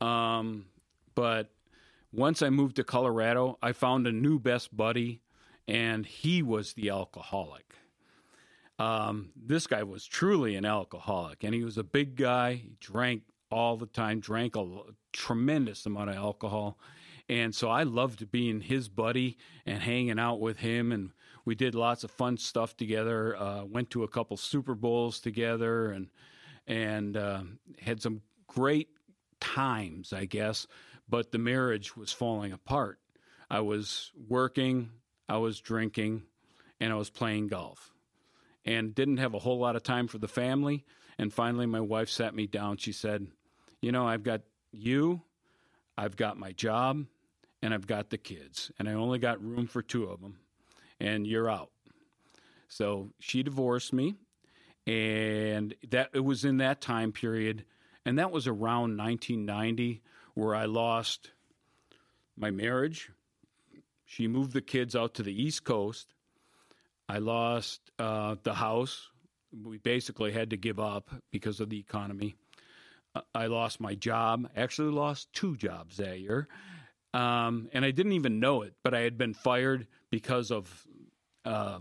Um, 0.00 0.66
but 1.14 1.50
once 2.16 2.40
I 2.40 2.48
moved 2.48 2.76
to 2.76 2.84
Colorado, 2.84 3.58
I 3.62 3.72
found 3.72 4.06
a 4.06 4.12
new 4.12 4.38
best 4.38 4.74
buddy, 4.74 5.20
and 5.68 6.06
he 6.06 6.42
was 6.42 6.72
the 6.72 6.88
alcoholic. 6.88 7.74
Um, 8.78 9.30
this 9.36 9.66
guy 9.66 9.82
was 9.82 10.06
truly 10.06 10.56
an 10.56 10.64
alcoholic, 10.64 11.44
and 11.44 11.54
he 11.54 11.62
was 11.62 11.76
a 11.76 11.84
big 11.84 12.16
guy. 12.16 12.54
He 12.54 12.76
drank 12.80 13.22
all 13.50 13.76
the 13.76 13.86
time, 13.86 14.20
drank 14.20 14.56
a 14.56 14.66
tremendous 15.12 15.84
amount 15.86 16.10
of 16.10 16.16
alcohol. 16.16 16.78
And 17.28 17.54
so 17.54 17.68
I 17.68 17.82
loved 17.82 18.30
being 18.30 18.60
his 18.60 18.88
buddy 18.88 19.36
and 19.66 19.82
hanging 19.82 20.18
out 20.18 20.40
with 20.40 20.58
him. 20.58 20.92
And 20.92 21.10
we 21.44 21.54
did 21.54 21.74
lots 21.74 22.04
of 22.04 22.10
fun 22.10 22.38
stuff 22.38 22.76
together. 22.76 23.36
Uh, 23.36 23.64
went 23.64 23.90
to 23.90 24.04
a 24.04 24.08
couple 24.08 24.36
Super 24.36 24.74
Bowls 24.74 25.20
together, 25.20 25.90
and 25.90 26.08
and 26.66 27.16
uh, 27.16 27.42
had 27.80 28.00
some 28.02 28.22
great 28.46 28.88
times, 29.40 30.12
I 30.12 30.24
guess. 30.24 30.66
But 31.08 31.30
the 31.30 31.38
marriage 31.38 31.96
was 31.96 32.12
falling 32.12 32.52
apart. 32.52 32.98
I 33.48 33.60
was 33.60 34.10
working, 34.28 34.90
I 35.28 35.36
was 35.36 35.60
drinking, 35.60 36.22
and 36.80 36.92
I 36.92 36.96
was 36.96 37.10
playing 37.10 37.48
golf, 37.48 37.92
and 38.64 38.94
didn't 38.94 39.18
have 39.18 39.34
a 39.34 39.38
whole 39.38 39.58
lot 39.58 39.76
of 39.76 39.82
time 39.82 40.08
for 40.08 40.18
the 40.18 40.28
family. 40.28 40.84
And 41.18 41.32
finally, 41.32 41.66
my 41.66 41.80
wife 41.80 42.10
sat 42.10 42.34
me 42.34 42.46
down. 42.46 42.76
She 42.76 42.92
said, 42.92 43.28
"You 43.80 43.92
know, 43.92 44.06
I've 44.06 44.22
got 44.22 44.42
you, 44.72 45.22
I've 45.96 46.16
got 46.16 46.38
my 46.38 46.52
job, 46.52 47.06
and 47.62 47.72
I've 47.72 47.86
got 47.86 48.10
the 48.10 48.18
kids, 48.18 48.70
and 48.78 48.88
I 48.88 48.92
only 48.92 49.18
got 49.18 49.42
room 49.42 49.66
for 49.66 49.82
two 49.82 50.04
of 50.04 50.20
them, 50.20 50.40
and 51.00 51.26
you're 51.26 51.48
out." 51.48 51.70
So 52.68 53.12
she 53.20 53.42
divorced 53.42 53.92
me, 53.92 54.16
and 54.86 55.74
that 55.88 56.10
it 56.12 56.20
was 56.20 56.44
in 56.44 56.58
that 56.58 56.80
time 56.80 57.12
period, 57.12 57.64
and 58.04 58.18
that 58.18 58.32
was 58.32 58.46
around 58.46 58.96
1990 58.96 60.02
where 60.36 60.54
I 60.54 60.66
lost 60.66 61.30
my 62.36 62.50
marriage. 62.50 63.10
She 64.04 64.28
moved 64.28 64.52
the 64.52 64.60
kids 64.60 64.94
out 64.94 65.14
to 65.14 65.22
the 65.22 65.42
East 65.42 65.64
Coast. 65.64 66.14
I 67.08 67.18
lost 67.18 67.80
uh, 67.98 68.36
the 68.42 68.52
house. 68.52 69.08
We 69.64 69.78
basically 69.78 70.32
had 70.32 70.50
to 70.50 70.56
give 70.58 70.78
up 70.78 71.08
because 71.32 71.58
of 71.58 71.70
the 71.70 71.78
economy. 71.78 72.36
Uh, 73.14 73.22
I 73.34 73.46
lost 73.46 73.80
my 73.80 73.94
job. 73.94 74.50
Actually, 74.54 74.92
lost 74.92 75.32
two 75.32 75.56
jobs 75.56 75.96
that 75.96 76.20
year. 76.20 76.48
Um, 77.14 77.70
and 77.72 77.82
I 77.82 77.90
didn't 77.90 78.12
even 78.12 78.38
know 78.38 78.60
it, 78.60 78.74
but 78.84 78.92
I 78.92 79.00
had 79.00 79.16
been 79.16 79.32
fired 79.32 79.86
because 80.10 80.50
of 80.50 80.86
uh, 81.46 81.78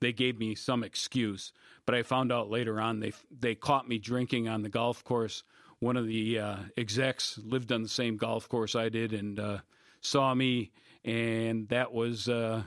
they 0.00 0.12
gave 0.12 0.38
me 0.38 0.54
some 0.54 0.84
excuse. 0.84 1.52
But 1.86 1.96
I 1.96 2.04
found 2.04 2.30
out 2.30 2.50
later 2.50 2.80
on 2.80 3.00
they 3.00 3.12
they 3.36 3.56
caught 3.56 3.88
me 3.88 3.98
drinking 3.98 4.46
on 4.46 4.62
the 4.62 4.68
golf 4.68 5.02
course. 5.02 5.42
One 5.80 5.96
of 5.96 6.06
the 6.06 6.38
uh, 6.38 6.56
execs 6.76 7.38
lived 7.42 7.72
on 7.72 7.82
the 7.82 7.88
same 7.88 8.16
golf 8.16 8.48
course 8.48 8.74
I 8.74 8.88
did 8.90 9.12
and 9.12 9.40
uh, 9.40 9.58
saw 10.00 10.34
me, 10.34 10.72
and 11.04 11.68
that 11.68 11.92
was 11.92 12.28
uh, 12.28 12.62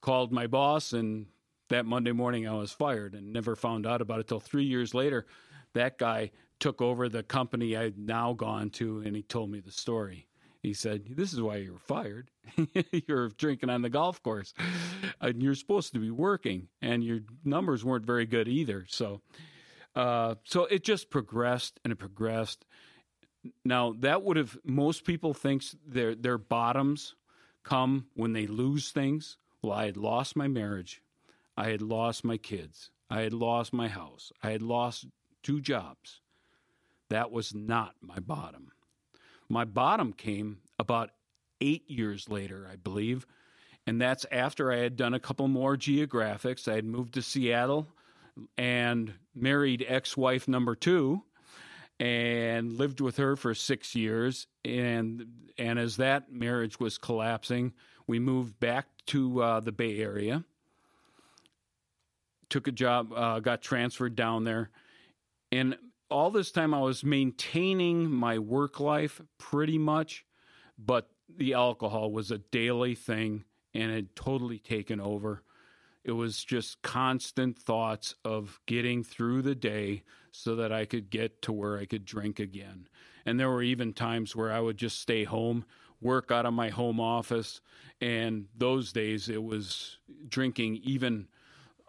called 0.00 0.32
my 0.32 0.46
boss. 0.46 0.92
And 0.92 1.26
that 1.68 1.86
Monday 1.86 2.12
morning, 2.12 2.48
I 2.48 2.54
was 2.54 2.72
fired 2.72 3.14
and 3.14 3.32
never 3.32 3.54
found 3.54 3.86
out 3.86 4.00
about 4.00 4.20
it 4.20 4.28
till 4.28 4.40
three 4.40 4.64
years 4.64 4.92
later. 4.92 5.26
That 5.74 5.98
guy 5.98 6.32
took 6.58 6.82
over 6.82 7.08
the 7.08 7.22
company 7.22 7.76
I'd 7.76 7.98
now 7.98 8.32
gone 8.32 8.70
to, 8.70 9.00
and 9.04 9.14
he 9.14 9.22
told 9.22 9.50
me 9.50 9.60
the 9.60 9.70
story. 9.70 10.26
He 10.62 10.74
said, 10.74 11.04
This 11.10 11.32
is 11.32 11.40
why 11.40 11.56
you 11.56 11.72
were 11.72 11.78
fired. 11.78 12.30
you're 13.06 13.28
drinking 13.28 13.70
on 13.70 13.82
the 13.82 13.90
golf 13.90 14.22
course. 14.22 14.54
And 15.20 15.42
you're 15.42 15.54
supposed 15.54 15.92
to 15.92 16.00
be 16.00 16.10
working, 16.10 16.68
and 16.82 17.04
your 17.04 17.20
numbers 17.44 17.84
weren't 17.84 18.04
very 18.06 18.26
good 18.26 18.48
either. 18.48 18.84
So, 18.88 19.20
uh, 19.94 20.36
so 20.44 20.64
it 20.66 20.84
just 20.84 21.10
progressed 21.10 21.80
and 21.84 21.92
it 21.92 21.96
progressed. 21.96 22.64
Now, 23.64 23.94
that 24.00 24.22
would 24.22 24.36
have, 24.36 24.58
most 24.64 25.04
people 25.04 25.34
thinks 25.34 25.76
their, 25.86 26.14
their 26.14 26.38
bottoms 26.38 27.14
come 27.64 28.06
when 28.14 28.32
they 28.32 28.46
lose 28.46 28.90
things. 28.90 29.36
Well, 29.62 29.72
I 29.72 29.86
had 29.86 29.96
lost 29.96 30.36
my 30.36 30.48
marriage. 30.48 31.02
I 31.56 31.68
had 31.70 31.82
lost 31.82 32.24
my 32.24 32.36
kids. 32.36 32.90
I 33.10 33.22
had 33.22 33.32
lost 33.32 33.72
my 33.72 33.88
house. 33.88 34.32
I 34.42 34.50
had 34.50 34.62
lost 34.62 35.06
two 35.42 35.60
jobs. 35.60 36.20
That 37.10 37.30
was 37.30 37.54
not 37.54 37.94
my 38.00 38.18
bottom. 38.18 38.70
My 39.48 39.64
bottom 39.64 40.12
came 40.12 40.58
about 40.78 41.10
eight 41.60 41.90
years 41.90 42.28
later, 42.28 42.68
I 42.70 42.76
believe. 42.76 43.26
And 43.86 44.00
that's 44.00 44.26
after 44.30 44.70
I 44.70 44.76
had 44.76 44.96
done 44.96 45.14
a 45.14 45.20
couple 45.20 45.48
more 45.48 45.76
geographics. 45.76 46.70
I 46.70 46.74
had 46.74 46.84
moved 46.84 47.14
to 47.14 47.22
Seattle 47.22 47.88
and 48.56 49.14
married 49.34 49.84
ex 49.88 50.16
wife 50.16 50.48
number 50.48 50.74
two 50.74 51.22
and 52.00 52.72
lived 52.72 53.00
with 53.00 53.16
her 53.16 53.36
for 53.36 53.54
six 53.54 53.94
years. 53.94 54.46
And, 54.64 55.26
and 55.56 55.78
as 55.78 55.96
that 55.96 56.32
marriage 56.32 56.78
was 56.78 56.98
collapsing, 56.98 57.72
we 58.06 58.18
moved 58.18 58.58
back 58.60 58.86
to 59.06 59.42
uh, 59.42 59.60
the 59.60 59.72
Bay 59.72 59.98
Area, 59.98 60.44
took 62.48 62.68
a 62.68 62.72
job, 62.72 63.12
uh, 63.14 63.40
got 63.40 63.62
transferred 63.62 64.14
down 64.14 64.44
there. 64.44 64.70
And 65.50 65.76
all 66.10 66.30
this 66.30 66.52
time 66.52 66.72
I 66.72 66.80
was 66.80 67.04
maintaining 67.04 68.10
my 68.10 68.38
work 68.38 68.80
life 68.80 69.20
pretty 69.38 69.78
much, 69.78 70.24
but 70.78 71.08
the 71.36 71.54
alcohol 71.54 72.12
was 72.12 72.30
a 72.30 72.38
daily 72.38 72.94
thing 72.94 73.44
and 73.74 73.92
had 73.92 74.14
totally 74.16 74.58
taken 74.58 75.00
over. 75.00 75.42
It 76.08 76.12
was 76.12 76.42
just 76.42 76.80
constant 76.80 77.58
thoughts 77.58 78.14
of 78.24 78.58
getting 78.64 79.04
through 79.04 79.42
the 79.42 79.54
day 79.54 80.04
so 80.32 80.56
that 80.56 80.72
I 80.72 80.86
could 80.86 81.10
get 81.10 81.42
to 81.42 81.52
where 81.52 81.78
I 81.78 81.84
could 81.84 82.06
drink 82.06 82.40
again. 82.40 82.88
And 83.26 83.38
there 83.38 83.50
were 83.50 83.62
even 83.62 83.92
times 83.92 84.34
where 84.34 84.50
I 84.50 84.58
would 84.58 84.78
just 84.78 85.00
stay 85.00 85.24
home, 85.24 85.66
work 86.00 86.30
out 86.30 86.46
of 86.46 86.54
my 86.54 86.70
home 86.70 86.98
office. 86.98 87.60
And 88.00 88.46
those 88.56 88.90
days 88.90 89.28
it 89.28 89.42
was 89.42 89.98
drinking 90.30 90.80
even 90.82 91.28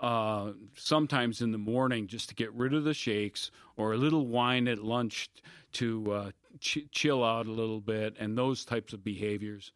uh, 0.02 0.52
sometimes 0.76 1.42
in 1.42 1.52
the 1.52 1.58
morning 1.58 2.08
just 2.08 2.28
to 2.28 2.36
get 2.36 2.54
rid 2.54 2.74
of 2.74 2.84
the 2.84 2.94
shakes, 2.94 3.52
or 3.78 3.94
a 3.94 3.98
little 3.98 4.28
wine 4.28 4.68
at 4.68 4.84
lunch 4.84 5.30
to 5.74 6.12
uh, 6.12 6.32
ch- 6.60 6.90
chill 6.92 7.24
out 7.24 7.48
a 7.48 7.52
little 7.52 7.82
bit, 7.82 8.16
and 8.20 8.38
those 8.38 8.66
types 8.66 8.92
of 8.92 9.04
behaviors. 9.04 9.72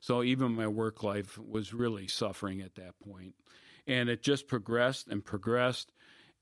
So 0.00 0.22
even 0.22 0.52
my 0.52 0.68
work 0.68 1.02
life 1.02 1.36
was 1.38 1.74
really 1.74 2.06
suffering 2.06 2.60
at 2.60 2.76
that 2.76 2.94
point, 3.00 3.34
and 3.88 4.08
it 4.08 4.22
just 4.22 4.46
progressed 4.46 5.08
and 5.08 5.24
progressed. 5.24 5.90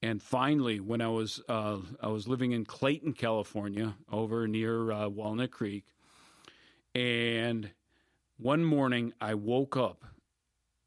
And 0.02 0.20
finally, 0.20 0.80
when 0.80 1.00
I 1.00 1.08
was 1.08 1.40
uh, 1.48 1.78
I 2.02 2.08
was 2.08 2.28
living 2.28 2.52
in 2.52 2.66
Clayton, 2.66 3.14
California, 3.14 3.94
over 4.12 4.46
near 4.46 4.92
uh, 4.92 5.08
Walnut 5.08 5.52
Creek, 5.52 5.86
and 6.94 7.70
one 8.36 8.62
morning 8.62 9.14
I 9.20 9.34
woke 9.34 9.76
up 9.76 10.04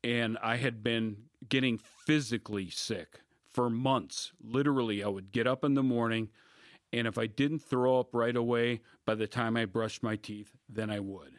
and 0.03 0.37
I 0.43 0.57
had 0.57 0.83
been 0.83 1.17
getting 1.47 1.79
physically 1.79 2.69
sick 2.69 3.21
for 3.49 3.69
months. 3.69 4.31
Literally, 4.41 5.03
I 5.03 5.07
would 5.07 5.31
get 5.31 5.47
up 5.47 5.63
in 5.63 5.73
the 5.73 5.83
morning, 5.83 6.29
and 6.93 7.07
if 7.07 7.17
I 7.17 7.25
didn't 7.25 7.59
throw 7.59 7.99
up 7.99 8.13
right 8.13 8.35
away 8.35 8.81
by 9.05 9.15
the 9.15 9.27
time 9.27 9.57
I 9.57 9.65
brushed 9.65 10.03
my 10.03 10.15
teeth, 10.15 10.55
then 10.69 10.91
I 10.91 10.99
would. 10.99 11.38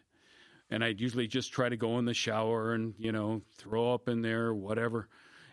And 0.71 0.85
I'd 0.85 1.01
usually 1.01 1.27
just 1.27 1.53
try 1.53 1.69
to 1.69 1.77
go 1.77 1.99
in 1.99 2.05
the 2.05 2.15
shower 2.15 2.75
and, 2.75 2.95
you 2.97 3.13
know, 3.13 3.43
throw 3.57 3.93
up 3.93 4.09
in 4.09 4.23
there, 4.23 4.55
whatever. 4.55 5.09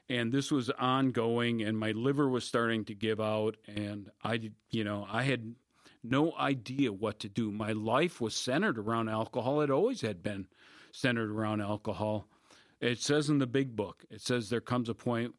And 0.09 0.31
this 0.31 0.51
was 0.51 0.69
ongoing, 0.69 1.63
and 1.63 1.77
my 1.77 1.91
liver 1.91 2.29
was 2.29 2.45
starting 2.45 2.85
to 2.85 2.93
give 2.93 3.19
out. 3.19 3.57
And 3.67 4.09
I, 4.23 4.51
you 4.69 4.83
know, 4.83 5.07
I 5.09 5.23
had 5.23 5.55
no 6.03 6.33
idea 6.37 6.93
what 6.93 7.19
to 7.19 7.29
do. 7.29 7.51
My 7.51 7.71
life 7.71 8.21
was 8.21 8.35
centered 8.35 8.77
around 8.77 9.09
alcohol. 9.09 9.61
It 9.61 9.71
always 9.71 10.01
had 10.01 10.23
been 10.23 10.47
centered 10.91 11.31
around 11.31 11.61
alcohol. 11.61 12.27
It 12.79 12.99
says 12.99 13.29
in 13.29 13.39
the 13.39 13.47
big 13.47 13.75
book, 13.75 14.05
it 14.09 14.21
says 14.21 14.49
there 14.49 14.61
comes 14.61 14.87
a 14.87 14.93
point 14.93 15.33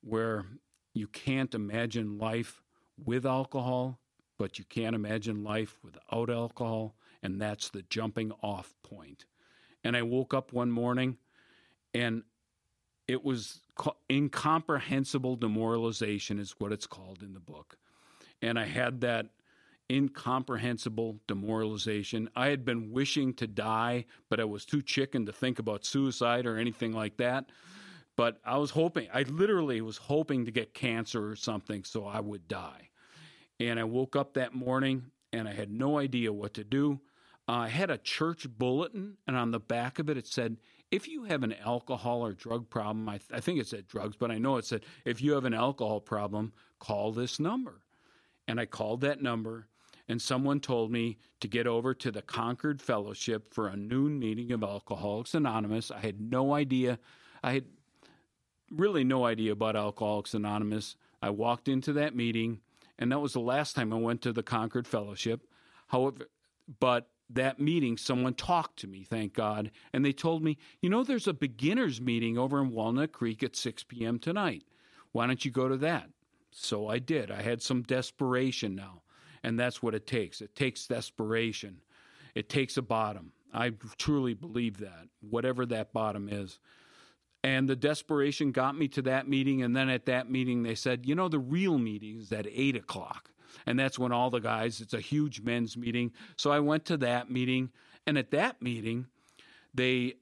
where 0.00 0.46
you 0.94 1.08
can't 1.08 1.54
imagine 1.54 2.18
life 2.18 2.62
with 3.04 3.26
alcohol, 3.26 3.98
but 4.38 4.58
you 4.58 4.64
can't 4.64 4.94
imagine 4.94 5.44
life 5.44 5.76
without 5.82 6.30
alcohol, 6.30 6.94
and 7.22 7.40
that's 7.40 7.70
the 7.70 7.82
jumping 7.82 8.32
off 8.42 8.74
point. 8.82 9.24
And 9.84 9.96
I 9.96 10.02
woke 10.02 10.34
up 10.34 10.52
one 10.52 10.70
morning 10.70 11.18
and 11.94 12.22
it 13.06 13.24
was 13.24 13.60
incomprehensible 14.10 15.36
demoralization, 15.36 16.38
is 16.38 16.54
what 16.58 16.72
it's 16.72 16.86
called 16.86 17.22
in 17.22 17.32
the 17.32 17.40
book. 17.40 17.78
And 18.42 18.58
I 18.58 18.66
had 18.66 19.00
that 19.00 19.26
incomprehensible 19.90 21.18
demoralization. 21.26 22.28
I 22.36 22.48
had 22.48 22.64
been 22.64 22.92
wishing 22.92 23.32
to 23.34 23.46
die, 23.46 24.04
but 24.28 24.40
I 24.40 24.44
was 24.44 24.66
too 24.66 24.82
chicken 24.82 25.24
to 25.26 25.32
think 25.32 25.58
about 25.58 25.86
suicide 25.86 26.44
or 26.44 26.58
anything 26.58 26.92
like 26.92 27.16
that. 27.16 27.46
But 28.16 28.38
I 28.44 28.58
was 28.58 28.70
hoping, 28.70 29.08
I 29.14 29.22
literally 29.22 29.80
was 29.80 29.96
hoping 29.96 30.44
to 30.44 30.50
get 30.50 30.74
cancer 30.74 31.30
or 31.30 31.36
something 31.36 31.84
so 31.84 32.04
I 32.04 32.20
would 32.20 32.48
die. 32.48 32.90
And 33.60 33.80
I 33.80 33.84
woke 33.84 34.16
up 34.16 34.34
that 34.34 34.54
morning 34.54 35.04
and 35.32 35.48
I 35.48 35.52
had 35.52 35.70
no 35.70 35.98
idea 35.98 36.32
what 36.32 36.54
to 36.54 36.64
do. 36.64 37.00
Uh, 37.48 37.52
I 37.52 37.68
had 37.68 37.90
a 37.90 37.98
church 37.98 38.46
bulletin, 38.48 39.16
and 39.26 39.36
on 39.36 39.50
the 39.50 39.60
back 39.60 39.98
of 39.98 40.10
it, 40.10 40.18
it 40.18 40.26
said, 40.26 40.58
if 40.90 41.08
you 41.08 41.24
have 41.24 41.42
an 41.42 41.54
alcohol 41.54 42.24
or 42.24 42.32
drug 42.32 42.68
problem, 42.68 43.08
I, 43.08 43.18
th- 43.18 43.30
I 43.32 43.40
think 43.40 43.58
it 43.58 43.66
said 43.66 43.86
drugs, 43.86 44.16
but 44.16 44.30
I 44.30 44.38
know 44.38 44.56
it 44.56 44.64
said, 44.64 44.84
if 45.04 45.22
you 45.22 45.32
have 45.32 45.44
an 45.44 45.54
alcohol 45.54 46.00
problem, 46.00 46.52
call 46.78 47.12
this 47.12 47.40
number. 47.40 47.80
And 48.46 48.58
I 48.58 48.66
called 48.66 49.02
that 49.02 49.22
number 49.22 49.68
and 50.08 50.22
someone 50.22 50.58
told 50.58 50.90
me 50.90 51.18
to 51.40 51.48
get 51.48 51.66
over 51.66 51.92
to 51.94 52.10
the 52.10 52.22
Concord 52.22 52.80
Fellowship 52.80 53.52
for 53.52 53.68
a 53.68 53.76
noon 53.76 54.18
meeting 54.18 54.52
of 54.52 54.64
Alcoholics 54.64 55.34
Anonymous. 55.34 55.90
I 55.90 56.00
had 56.00 56.20
no 56.20 56.54
idea. 56.54 56.98
I 57.42 57.52
had 57.52 57.66
really 58.70 59.04
no 59.04 59.26
idea 59.26 59.52
about 59.52 59.76
Alcoholics 59.76 60.32
Anonymous. 60.32 60.96
I 61.20 61.30
walked 61.30 61.68
into 61.68 61.92
that 61.94 62.16
meeting, 62.16 62.60
and 62.98 63.12
that 63.12 63.20
was 63.20 63.34
the 63.34 63.40
last 63.40 63.76
time 63.76 63.92
I 63.92 63.96
went 63.96 64.22
to 64.22 64.32
the 64.32 64.42
Concord 64.42 64.86
Fellowship. 64.86 65.42
However, 65.88 66.28
but 66.80 67.10
that 67.30 67.60
meeting, 67.60 67.96
someone 67.96 68.34
talked 68.34 68.78
to 68.80 68.86
me, 68.86 69.04
thank 69.04 69.34
God, 69.34 69.70
and 69.92 70.04
they 70.04 70.12
told 70.12 70.42
me, 70.42 70.56
you 70.80 70.88
know, 70.88 71.04
there's 71.04 71.26
a 71.26 71.34
beginners 71.34 72.00
meeting 72.00 72.38
over 72.38 72.60
in 72.60 72.70
Walnut 72.70 73.12
Creek 73.12 73.42
at 73.42 73.56
6 73.56 73.84
p.m. 73.84 74.18
tonight. 74.18 74.64
Why 75.12 75.26
don't 75.26 75.44
you 75.44 75.50
go 75.50 75.68
to 75.68 75.76
that? 75.78 76.10
So 76.50 76.88
I 76.88 76.98
did. 76.98 77.30
I 77.30 77.42
had 77.42 77.62
some 77.62 77.82
desperation 77.82 78.74
now. 78.74 79.02
And 79.42 79.58
that's 79.58 79.82
what 79.82 79.94
it 79.94 80.06
takes. 80.06 80.40
It 80.40 80.54
takes 80.54 80.86
desperation. 80.86 81.80
It 82.34 82.48
takes 82.48 82.76
a 82.76 82.82
bottom. 82.82 83.32
I 83.52 83.72
truly 83.96 84.34
believe 84.34 84.78
that, 84.78 85.08
whatever 85.20 85.64
that 85.66 85.92
bottom 85.92 86.28
is. 86.28 86.58
And 87.44 87.68
the 87.68 87.76
desperation 87.76 88.50
got 88.50 88.76
me 88.76 88.88
to 88.88 89.02
that 89.02 89.28
meeting. 89.28 89.62
And 89.62 89.76
then 89.76 89.88
at 89.88 90.06
that 90.06 90.30
meeting, 90.30 90.62
they 90.62 90.74
said, 90.74 91.06
you 91.06 91.14
know, 91.14 91.28
the 91.28 91.38
real 91.38 91.78
meeting 91.78 92.18
is 92.18 92.32
at 92.32 92.46
eight 92.50 92.76
o'clock. 92.76 93.30
And 93.66 93.78
that's 93.78 93.98
when 93.98 94.12
all 94.12 94.30
the 94.30 94.40
guys, 94.40 94.80
it's 94.80 94.94
a 94.94 95.00
huge 95.00 95.40
men's 95.40 95.76
meeting. 95.76 96.12
So 96.36 96.50
I 96.50 96.60
went 96.60 96.86
to 96.86 96.96
that 96.98 97.30
meeting. 97.30 97.70
And 98.06 98.16
at 98.16 98.30
that 98.30 98.62
meeting, 98.62 99.06
they 99.74 100.14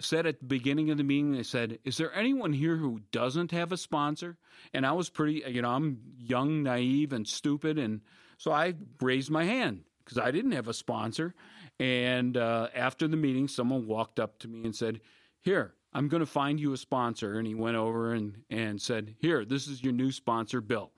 said 0.00 0.26
at 0.26 0.40
the 0.40 0.46
beginning 0.46 0.90
of 0.90 0.98
the 0.98 1.04
meeting, 1.04 1.32
they 1.32 1.42
said, 1.42 1.78
Is 1.84 1.96
there 1.96 2.14
anyone 2.14 2.52
here 2.52 2.76
who 2.76 3.00
doesn't 3.12 3.50
have 3.52 3.72
a 3.72 3.76
sponsor? 3.76 4.36
And 4.74 4.86
I 4.86 4.92
was 4.92 5.08
pretty, 5.08 5.42
you 5.46 5.62
know, 5.62 5.70
I'm 5.70 5.98
young, 6.18 6.62
naive, 6.62 7.12
and 7.12 7.26
stupid. 7.26 7.78
And 7.78 8.00
so 8.38 8.52
I 8.52 8.74
raised 9.00 9.30
my 9.30 9.44
hand 9.44 9.84
because 10.04 10.18
I 10.18 10.30
didn't 10.30 10.52
have 10.52 10.68
a 10.68 10.74
sponsor. 10.74 11.34
And 11.78 12.36
uh, 12.36 12.68
after 12.74 13.08
the 13.08 13.16
meeting, 13.16 13.48
someone 13.48 13.86
walked 13.86 14.20
up 14.20 14.38
to 14.40 14.48
me 14.48 14.64
and 14.64 14.76
said, 14.76 15.00
Here, 15.40 15.74
I'm 15.92 16.08
going 16.08 16.20
to 16.20 16.26
find 16.26 16.58
you 16.60 16.72
a 16.72 16.76
sponsor. 16.76 17.38
And 17.38 17.46
he 17.46 17.54
went 17.54 17.76
over 17.76 18.12
and, 18.12 18.42
and 18.50 18.80
said, 18.80 19.14
Here, 19.18 19.44
this 19.44 19.68
is 19.68 19.82
your 19.82 19.92
new 19.92 20.12
sponsor, 20.12 20.60
Bill. 20.60 20.90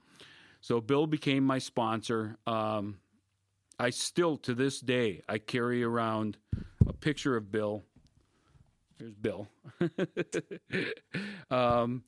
So 0.65 0.81
Bill 0.81 1.07
became 1.07 1.45
my 1.45 1.59
sponsor. 1.59 2.39
Um, 2.47 2.97
I 3.79 3.91
still, 3.91 4.39
to 4.39 4.55
this 4.55 4.81
day, 4.81 5.21
I 5.29 5.37
carry 5.37 5.83
around 5.83 6.39
a 6.87 6.95
picture 6.95 7.37
of 7.37 7.53
Bill 7.53 7.83
Here's 8.99 9.13
Bill 9.13 9.47
um, 11.51 12.05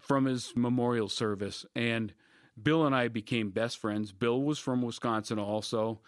from 0.00 0.24
his 0.24 0.52
memorial 0.56 1.08
service. 1.08 1.64
And 1.76 2.12
Bill 2.60 2.86
and 2.86 2.92
I 2.96 3.06
became 3.06 3.50
best 3.50 3.78
friends. 3.78 4.10
Bill 4.10 4.42
was 4.42 4.58
from 4.58 4.82
Wisconsin 4.82 5.38
also. 5.38 6.00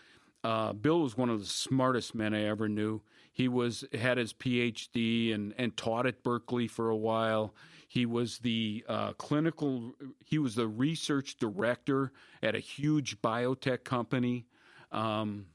Uh, 0.43 0.73
Bill 0.73 1.03
was 1.03 1.17
one 1.17 1.31
of 1.31 1.39
the 1.39 1.47
smartest 1.47 2.13
men 2.13 2.35
I 2.35 2.47
ever 2.47 2.69
knew. 2.69 3.03
He 3.33 3.47
was 3.47 3.85
had 3.95 4.19
his 4.19 4.33
PhD 4.33 5.33
and, 5.33 5.55
and 5.57 5.77
taught 5.77 6.07
at 6.07 6.25
Berkeley 6.25 6.67
for 6.67 6.91
a 6.91 6.97
while. 6.97 7.55
He 7.89 8.05
was 8.05 8.39
the 8.39 8.85
uh, 8.87 9.13
clinical. 9.15 9.95
He 10.25 10.39
was 10.39 10.55
the 10.55 10.69
research 10.69 11.39
director 11.39 12.13
at 12.43 12.55
a 12.55 12.61
huge 12.61 13.21
biotech 13.23 13.83
company. 13.83 14.47
Um, 14.93 15.47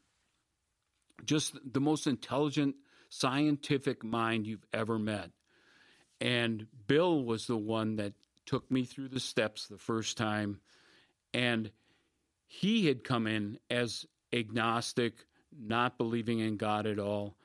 just 1.26 1.56
the 1.64 1.80
most 1.80 2.08
intelligent 2.08 2.76
scientific 3.10 4.04
mind 4.04 4.48
you've 4.48 4.66
ever 4.74 4.98
met. 4.98 5.30
And 6.20 6.66
Bill 6.88 7.24
was 7.24 7.46
the 7.46 7.58
one 7.58 7.98
that 7.98 8.14
took 8.48 8.70
me 8.72 8.84
through 8.84 9.10
the 9.10 9.20
steps 9.20 9.68
the 9.68 9.78
first 9.78 10.18
time. 10.18 10.60
And 11.34 11.72
he 12.48 12.88
had 12.88 13.04
come 13.04 13.28
in 13.28 13.60
as 13.70 14.08
agnostic, 14.34 15.26
not 15.56 16.00
believing 16.00 16.40
in 16.40 16.58
God 16.58 16.88
at 16.88 16.98
all. 16.98 17.36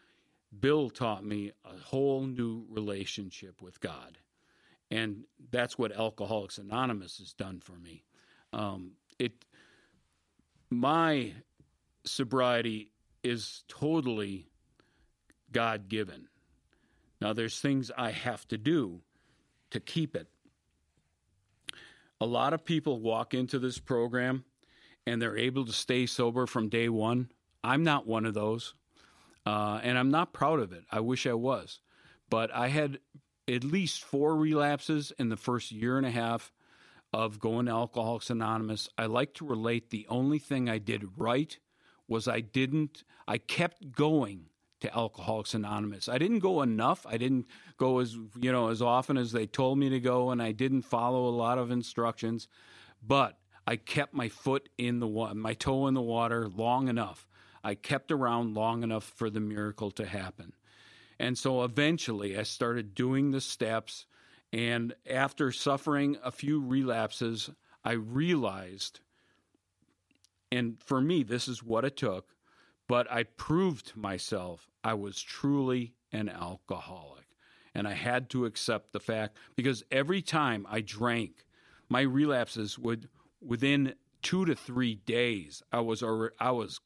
Bill 0.59 0.89
taught 0.89 1.25
me 1.25 1.53
a 1.65 1.77
whole 1.85 2.23
new 2.23 2.65
relationship 2.71 3.61
with 3.61 3.81
God. 3.81 4.17
And 4.91 5.25
that's 5.51 5.79
what 5.79 5.93
Alcoholics 5.93 6.59
Anonymous 6.59 7.19
has 7.19 7.33
done 7.33 7.61
for 7.61 7.73
me. 7.73 8.05
Um, 8.53 8.93
it, 9.19 9.33
my 10.71 11.35
sobriety 12.05 12.91
is 13.23 13.65
totally 13.69 14.47
God 15.53 15.89
given. 15.89 16.29
Now, 17.21 17.33
there's 17.33 17.61
things 17.61 17.91
I 17.97 18.11
have 18.11 18.47
to 18.49 18.59
do 18.59 19.01
to 19.71 19.81
keep 19.81 20.17
it. 20.17 20.29
A 22.21 22.27
lot 22.27 22.53
of 22.53 22.65
people 22.65 23.01
walk 23.01 23.35
into 23.35 23.59
this 23.59 23.79
program 23.79 24.45
and 25.07 25.21
they're 25.21 25.37
able 25.37 25.65
to 25.67 25.73
stay 25.73 26.07
sober 26.07 26.47
from 26.47 26.69
day 26.69 26.89
one. 26.89 27.31
I'm 27.63 27.83
not 27.85 28.07
one 28.07 28.25
of 28.25 28.35
those. 28.35 28.75
Uh, 29.47 29.81
and 29.83 29.97
I'm 29.97 30.11
not 30.11 30.33
proud 30.33 30.61
of 30.61 30.73
it. 30.73 30.85
I 30.91 31.01
wish 31.01 31.27
I 31.27 31.33
was. 31.33 31.81
But 32.29 32.55
I 32.55 32.69
had 32.69 32.99
at 33.49 33.65
least 33.65 34.05
four 34.05 34.37
relapses 34.37 35.13
in 35.19 35.31
the 35.31 35.37
first 35.37 35.73
year 35.73 35.97
and 35.97 36.07
a 36.07 36.11
half 36.11 36.53
of 37.13 37.41
going 37.41 37.67
to 37.67 37.73
Alcoholics 37.73 38.31
Anonymous. 38.31 38.89
I 38.99 39.07
like 39.07 39.35
to 39.35 39.47
relate 39.47 39.91
the 39.91 40.07
only 40.09 40.39
thing 40.39 40.69
I 40.69 40.79
did 40.79 41.19
right 41.19 41.59
was 42.07 42.29
I 42.29 42.41
didn't, 42.41 43.05
I 43.27 43.39
kept 43.39 43.93
going 43.93 44.47
to 44.81 44.95
Alcoholics 44.95 45.55
Anonymous. 45.55 46.09
I 46.09 46.19
didn't 46.19 46.39
go 46.41 46.63
enough. 46.63 47.07
I 47.07 47.17
didn't 47.17 47.47
go 47.77 47.99
as 47.99 48.15
you 48.41 48.53
know 48.53 48.69
as 48.69 48.81
often 48.81 49.17
as 49.17 49.33
they 49.33 49.47
told 49.47 49.79
me 49.79 49.89
to 49.89 50.01
go, 50.01 50.31
and 50.31 50.41
I 50.41 50.53
didn't 50.53 50.83
follow 50.83 51.27
a 51.27 51.35
lot 51.35 51.59
of 51.59 51.71
instructions. 51.71 52.49
But 53.03 53.39
I 53.67 53.77
kept 53.77 54.15
my 54.15 54.29
foot 54.29 54.69
in 54.79 55.01
the 55.01 55.07
water, 55.07 55.35
my 55.35 55.55
toe 55.55 55.89
in 55.89 55.95
the 55.95 56.01
water 56.01 56.49
long 56.49 56.89
enough. 56.89 57.27
I 57.65 57.75
kept 57.75 58.13
around 58.13 58.55
long 58.55 58.83
enough 58.83 59.05
for 59.05 59.31
the 59.31 59.41
miracle 59.41 59.91
to 59.93 60.07
happen. 60.07 60.53
And 61.19 61.37
so 61.37 61.65
eventually 61.65 62.39
I 62.39 62.45
started 62.45 62.95
doing 62.95 63.31
the 63.31 63.41
steps. 63.41 64.07
And 64.53 64.95
after 65.09 65.53
suffering 65.53 66.17
a 66.23 66.31
few 66.31 66.61
relapses, 66.61 67.51
I 67.85 67.93
realized, 67.93 69.01
and 70.51 70.81
for 70.83 71.01
me, 71.01 71.23
this 71.23 71.49
is 71.49 71.63
what 71.63 71.85
it 71.85 71.97
took 71.97 72.35
but 72.89 73.11
I 73.11 73.25
proved 73.25 73.89
to 73.89 73.99
myself 73.99 74.69
I 74.83 74.95
was 74.95 75.21
truly 75.21 75.95
an 76.11 76.29
alcoholic. 76.29 77.27
And 77.75 77.87
I 77.87 77.93
had 77.93 78.31
to 78.31 78.47
accept 78.47 78.93
the 78.93 78.99
fact 78.99 79.37
because 79.55 79.85
every 79.93 80.23
time 80.23 80.67
I 80.69 80.81
drank, 80.81 81.45
my 81.89 82.01
relapses 82.01 82.79
would 82.79 83.09
within 83.41 83.95
two 84.23 84.47
to 84.47 84.57
three 84.57 84.97
days, 84.97 85.63
I 85.71 85.81
was 85.81 86.03
I 86.03 86.51
was 86.51 86.81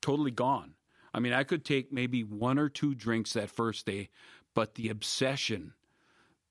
totally 0.00 0.30
gone. 0.30 0.74
I 1.14 1.20
mean, 1.20 1.32
I 1.32 1.44
could 1.44 1.64
take 1.64 1.92
maybe 1.92 2.24
one 2.24 2.58
or 2.58 2.68
two 2.68 2.94
drinks 2.94 3.34
that 3.34 3.48
first 3.48 3.86
day, 3.86 4.08
but 4.52 4.74
the 4.74 4.88
obsession, 4.88 5.72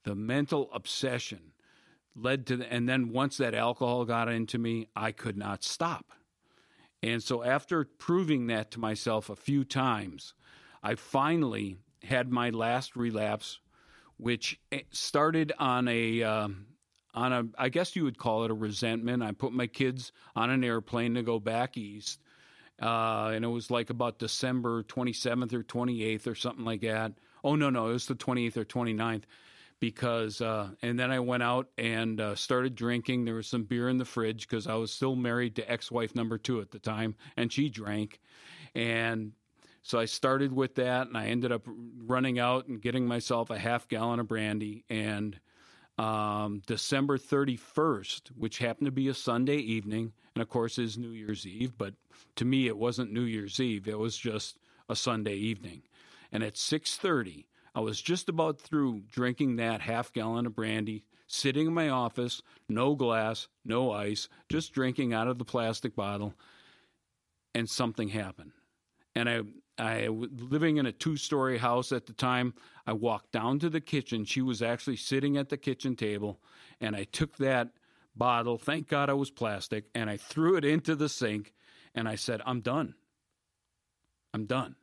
the 0.06 0.16
mental 0.16 0.70
obsession, 0.74 1.52
led 2.16 2.48
to, 2.48 2.58
the, 2.58 2.72
and 2.72 2.88
then 2.88 3.10
once 3.10 3.36
that 3.38 3.54
alcohol 3.54 4.06
got 4.06 4.30
into 4.30 4.58
me, 4.58 4.88
I 4.96 5.12
could 5.12 5.36
not 5.36 5.64
stop. 5.66 6.14
And 7.02 7.22
so, 7.22 7.44
after 7.44 7.84
proving 7.84 8.48
that 8.48 8.72
to 8.72 8.80
myself 8.80 9.30
a 9.30 9.36
few 9.36 9.66
times, 9.66 10.34
I 10.82 10.96
finally 10.96 11.76
had 12.02 12.32
my 12.32 12.50
last 12.50 12.96
relapse, 12.96 13.60
which 14.16 14.58
eh, 14.72 14.82
started 14.92 15.52
on 15.60 15.90
a 15.90 16.24
um, 16.24 16.68
on 17.14 17.34
a 17.34 17.44
I 17.58 17.68
guess 17.68 17.98
you 17.98 18.06
would 18.06 18.18
call 18.18 18.46
it 18.46 18.52
a 18.52 18.54
resentment. 18.54 19.22
I 19.22 19.34
put 19.34 19.52
my 19.52 19.68
kids 19.68 20.14
on 20.34 20.50
an 20.50 20.64
airplane 20.64 21.16
to 21.16 21.24
go 21.24 21.40
back 21.40 21.76
east, 21.76 22.22
uh, 22.82 23.32
and 23.34 23.46
it 23.46 23.50
was 23.50 23.72
like 23.72 23.90
about 23.90 24.20
December 24.20 24.84
27th 24.84 25.54
or 25.54 25.64
28th 25.64 26.28
or 26.28 26.36
something 26.36 26.66
like 26.66 26.82
that. 26.82 27.14
Oh 27.44 27.56
no, 27.56 27.70
no, 27.70 27.90
it 27.90 27.94
was 27.94 28.08
the 28.08 28.16
28th 28.16 28.58
or 28.58 28.66
29th 28.66 29.24
because 29.80 30.40
uh, 30.40 30.70
and 30.82 30.98
then 30.98 31.12
I 31.12 31.20
went 31.20 31.44
out 31.44 31.68
and 31.78 32.20
uh, 32.22 32.36
started 32.36 32.76
drinking. 32.76 33.26
There 33.26 33.36
was 33.36 33.48
some 33.48 33.64
beer 33.64 33.90
in 33.90 33.98
the 33.98 34.06
fridge 34.06 34.48
because 34.48 34.66
I 34.66 34.76
was 34.76 34.94
still 34.94 35.16
married 35.16 35.56
to 35.58 35.72
ex-wife 35.72 36.16
number 36.16 36.38
two 36.38 36.62
at 36.62 36.72
the 36.72 36.80
time, 36.80 37.16
and 37.36 37.52
she 37.52 37.70
drank, 37.70 38.22
and 38.76 39.34
so 39.84 40.00
I 40.00 40.06
started 40.06 40.54
with 40.54 40.76
that, 40.76 41.08
and 41.08 41.18
I 41.18 41.28
ended 41.28 41.52
up 41.52 41.68
running 42.06 42.40
out 42.40 42.68
and 42.68 42.82
getting 42.82 43.06
myself 43.06 43.50
a 43.50 43.60
half 43.60 43.90
gallon 43.90 44.22
of 44.22 44.30
brandy. 44.30 44.86
And 44.90 45.38
um, 45.98 46.62
December 46.66 47.18
31st, 47.18 48.30
which 48.36 48.58
happened 48.58 48.86
to 48.86 48.92
be 48.92 49.08
a 49.08 49.14
Sunday 49.14 49.58
evening, 49.58 50.14
and 50.36 50.42
of 50.42 50.50
course 50.50 50.78
is 50.78 50.98
New 50.98 51.12
Year's 51.12 51.46
Eve, 51.46 51.78
but 51.78 51.94
to 52.36 52.46
me 52.46 52.68
it 52.68 52.78
wasn't 52.78 53.12
New 53.12 53.24
Year's 53.24 53.60
Eve; 53.60 53.88
it 53.88 54.00
was 54.00 54.18
just 54.18 54.58
a 54.90 54.96
Sunday 54.96 55.36
evening. 55.36 55.84
And 56.32 56.44
at 56.44 56.58
6:30, 56.58 57.46
I 57.76 57.80
was 57.80 58.02
just 58.02 58.30
about 58.30 58.60
through 58.60 59.04
drinking 59.12 59.56
that 59.58 59.82
half 59.82 60.12
gallon 60.12 60.46
of 60.46 60.56
brandy, 60.56 61.06
sitting 61.28 61.68
in 61.68 61.74
my 61.74 61.90
office, 61.90 62.42
no 62.68 62.96
glass, 62.96 63.48
no 63.64 63.92
ice, 63.92 64.30
just 64.50 64.74
drinking 64.74 65.14
out 65.14 65.28
of 65.28 65.38
the 65.38 65.46
plastic 65.46 65.96
bottle, 65.96 66.34
and 67.54 67.70
something 67.70 68.10
happened. 68.10 68.52
And 69.16 69.30
I, 69.30 69.42
I 69.78 70.10
was 70.10 70.30
living 70.32 70.78
in 70.78 70.86
a 70.86 70.92
two-story 70.92 71.58
house 71.58 71.92
at 71.92 72.06
the 72.06 72.14
time. 72.14 72.54
I 72.86 72.94
walked 72.94 73.32
down 73.32 73.60
to 73.60 73.70
the 73.70 73.82
kitchen. 73.82 74.26
She 74.26 74.42
was 74.42 74.62
actually 74.62 74.98
sitting 74.98 75.38
at 75.38 75.50
the 75.50 75.58
kitchen 75.58 75.96
table, 75.96 76.40
and 76.80 76.96
I 76.96 77.06
took 77.06 77.38
that 77.38 77.70
bottle. 78.16 78.58
Thank 78.58 78.88
God 78.88 79.10
I 79.10 79.14
was 79.14 79.32
plastic, 79.32 79.86
and 79.96 80.10
I 80.10 80.18
threw 80.18 80.56
it 80.56 80.66
into 80.66 80.96
the 80.96 81.10
sink, 81.10 81.54
and 81.96 82.08
I 82.08 82.16
said, 82.16 82.42
"I'm 82.46 82.62
done. 82.62 82.94
I'm 84.34 84.46
done." 84.46 84.76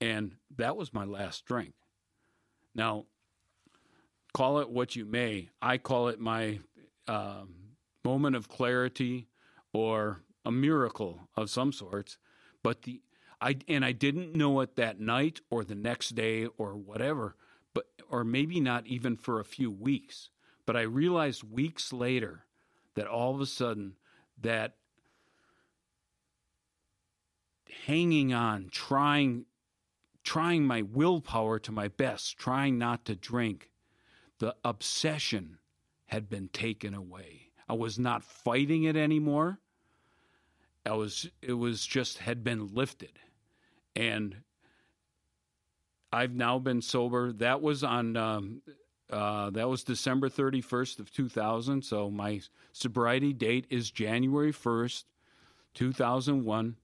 And 0.00 0.36
that 0.56 0.76
was 0.76 0.92
my 0.92 1.04
last 1.04 1.46
drink. 1.46 1.74
Now, 2.74 3.06
call 4.34 4.58
it 4.58 4.68
what 4.68 4.96
you 4.96 5.06
may. 5.06 5.50
I 5.62 5.78
call 5.78 6.08
it 6.08 6.18
my 6.18 6.58
um, 7.06 7.54
moment 8.04 8.36
of 8.36 8.48
clarity 8.48 9.28
or 9.72 10.20
a 10.44 10.50
miracle 10.50 11.28
of 11.36 11.50
some 11.50 11.72
sorts. 11.72 12.18
But 12.62 12.82
the 12.82 13.00
I 13.42 13.56
and 13.66 13.84
I 13.84 13.90
didn't 13.90 14.36
know 14.36 14.60
it 14.60 14.76
that 14.76 15.00
night 15.00 15.40
or 15.50 15.64
the 15.64 15.74
next 15.74 16.10
day 16.10 16.46
or 16.56 16.76
whatever, 16.76 17.36
but 17.74 17.86
or 18.08 18.22
maybe 18.22 18.60
not 18.60 18.86
even 18.86 19.16
for 19.16 19.40
a 19.40 19.44
few 19.44 19.70
weeks. 19.70 20.30
But 20.64 20.76
I 20.76 20.82
realized 20.82 21.42
weeks 21.42 21.92
later 21.92 22.44
that 22.94 23.08
all 23.08 23.34
of 23.34 23.40
a 23.40 23.46
sudden 23.46 23.96
that 24.40 24.76
hanging 27.86 28.32
on, 28.32 28.68
trying 28.70 29.46
trying 30.22 30.64
my 30.64 30.82
willpower 30.82 31.58
to 31.58 31.72
my 31.72 31.88
best, 31.88 32.38
trying 32.38 32.78
not 32.78 33.04
to 33.06 33.16
drink, 33.16 33.70
the 34.38 34.54
obsession 34.64 35.58
had 36.06 36.30
been 36.30 36.46
taken 36.48 36.94
away. 36.94 37.50
I 37.68 37.72
was 37.72 37.98
not 37.98 38.22
fighting 38.22 38.84
it 38.84 38.96
anymore. 38.96 39.58
I 40.86 40.92
was 40.92 41.28
it 41.40 41.54
was 41.54 41.84
just 41.84 42.18
had 42.18 42.44
been 42.44 42.72
lifted. 42.72 43.18
And 43.94 44.36
I've 46.12 46.34
now 46.34 46.58
been 46.58 46.82
sober. 46.82 47.32
That 47.32 47.62
was 47.62 47.84
on 47.84 48.16
um, 48.16 48.62
uh, 49.12 49.50
that 49.50 49.68
was 49.68 49.84
December 49.84 50.28
31st 50.28 50.98
of 50.98 51.12
2000. 51.12 51.82
So 51.84 52.10
my 52.10 52.40
sobriety 52.72 53.32
date 53.32 53.66
is 53.68 53.90
January 53.90 54.52
1st, 54.52 55.04
2001. 55.74 56.76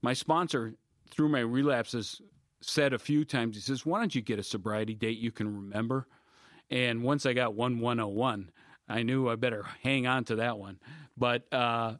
My 0.00 0.12
sponsor, 0.12 0.74
through 1.10 1.28
my 1.30 1.40
relapses, 1.40 2.20
said 2.60 2.92
a 2.92 2.98
few 2.98 3.24
times, 3.24 3.56
he 3.56 3.60
says, 3.60 3.84
Why 3.84 3.98
don't 3.98 4.14
you 4.14 4.22
get 4.22 4.38
a 4.38 4.42
sobriety 4.42 4.94
date 4.94 5.18
you 5.18 5.32
can 5.32 5.54
remember? 5.54 6.06
And 6.70 7.02
once 7.02 7.26
I 7.26 7.32
got 7.32 7.54
1101, 7.54 8.50
I 8.88 9.02
knew 9.02 9.28
I 9.28 9.36
better 9.36 9.66
hang 9.82 10.06
on 10.06 10.24
to 10.24 10.36
that 10.36 10.58
one. 10.58 10.78
But 11.16 11.52
uh, 11.52 11.94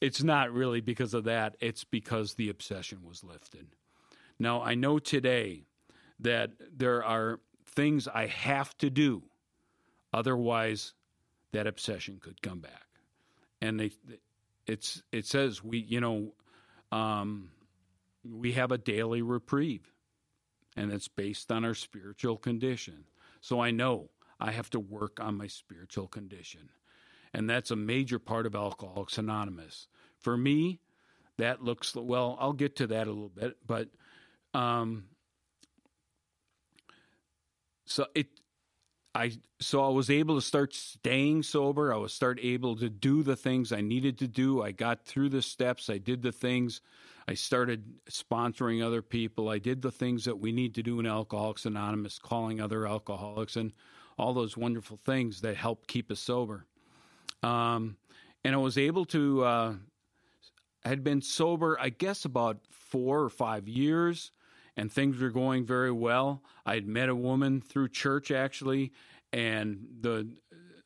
it's 0.00 0.22
not 0.22 0.52
really 0.52 0.80
because 0.80 1.14
of 1.14 1.24
that, 1.24 1.56
it's 1.60 1.84
because 1.84 2.34
the 2.34 2.50
obsession 2.50 3.00
was 3.02 3.24
lifted. 3.24 3.68
Now, 4.38 4.62
I 4.62 4.74
know 4.74 4.98
today 4.98 5.64
that 6.20 6.50
there 6.76 7.04
are 7.04 7.40
things 7.66 8.08
I 8.08 8.26
have 8.26 8.76
to 8.78 8.90
do. 8.90 9.24
Otherwise, 10.12 10.94
that 11.52 11.66
obsession 11.66 12.18
could 12.20 12.42
come 12.42 12.60
back. 12.60 12.86
And 13.60 13.80
they, 13.80 13.92
it's 14.66 15.02
it 15.12 15.26
says 15.26 15.62
we 15.62 15.78
you 15.78 16.00
know 16.00 16.34
um, 16.92 17.50
we 18.24 18.52
have 18.52 18.72
a 18.72 18.78
daily 18.78 19.22
reprieve, 19.22 19.92
and 20.76 20.92
it's 20.92 21.08
based 21.08 21.50
on 21.50 21.64
our 21.64 21.74
spiritual 21.74 22.36
condition. 22.36 23.04
So 23.40 23.60
I 23.60 23.70
know 23.70 24.10
I 24.40 24.52
have 24.52 24.70
to 24.70 24.80
work 24.80 25.20
on 25.20 25.36
my 25.36 25.46
spiritual 25.46 26.08
condition, 26.08 26.70
and 27.32 27.48
that's 27.48 27.70
a 27.70 27.76
major 27.76 28.18
part 28.18 28.46
of 28.46 28.54
Alcoholics 28.54 29.18
Anonymous. 29.18 29.88
For 30.18 30.36
me, 30.36 30.80
that 31.38 31.62
looks 31.62 31.94
well. 31.94 32.36
I'll 32.40 32.52
get 32.52 32.76
to 32.76 32.86
that 32.88 33.06
a 33.06 33.10
little 33.10 33.28
bit, 33.28 33.56
but 33.66 33.88
um, 34.54 35.04
so 37.84 38.06
it 38.14 38.28
I 39.14 39.32
so 39.60 39.84
I 39.84 39.88
was 39.88 40.10
able 40.10 40.34
to 40.36 40.40
start 40.40 40.74
staying 40.74 41.42
sober. 41.44 41.92
I 41.92 41.96
was 41.96 42.12
start 42.12 42.38
able 42.42 42.76
to 42.76 42.88
do 42.88 43.22
the 43.22 43.36
things 43.36 43.72
I 43.72 43.80
needed 43.80 44.18
to 44.18 44.28
do. 44.28 44.62
I 44.62 44.72
got 44.72 45.04
through 45.04 45.28
the 45.28 45.42
steps. 45.42 45.88
I 45.88 45.98
did 45.98 46.22
the 46.22 46.32
things. 46.32 46.80
I 47.28 47.34
started 47.34 47.84
sponsoring 48.10 48.84
other 48.84 49.02
people. 49.02 49.48
I 49.48 49.58
did 49.58 49.82
the 49.82 49.92
things 49.92 50.24
that 50.24 50.38
we 50.38 50.52
need 50.52 50.74
to 50.74 50.82
do 50.82 51.00
in 51.00 51.06
Alcoholics 51.06 51.64
Anonymous, 51.64 52.18
calling 52.18 52.60
other 52.60 52.86
alcoholics, 52.86 53.56
and 53.56 53.72
all 54.18 54.34
those 54.34 54.56
wonderful 54.56 54.96
things 54.96 55.40
that 55.40 55.56
help 55.56 55.86
keep 55.86 56.10
us 56.10 56.20
sober. 56.20 56.66
Um, 57.42 57.96
and 58.44 58.54
I 58.54 58.58
was 58.58 58.78
able 58.78 59.04
to. 59.06 59.44
Uh, 59.44 59.74
had 60.84 61.02
been 61.02 61.22
sober, 61.22 61.78
I 61.80 61.88
guess, 61.88 62.26
about 62.26 62.58
four 62.70 63.22
or 63.22 63.30
five 63.30 63.66
years 63.66 64.32
and 64.76 64.90
things 64.90 65.20
were 65.20 65.30
going 65.30 65.64
very 65.64 65.92
well. 65.92 66.42
I 66.66 66.74
had 66.74 66.86
met 66.86 67.08
a 67.08 67.14
woman 67.14 67.60
through 67.60 67.88
church 67.88 68.30
actually, 68.30 68.92
and 69.32 69.86
the 70.00 70.28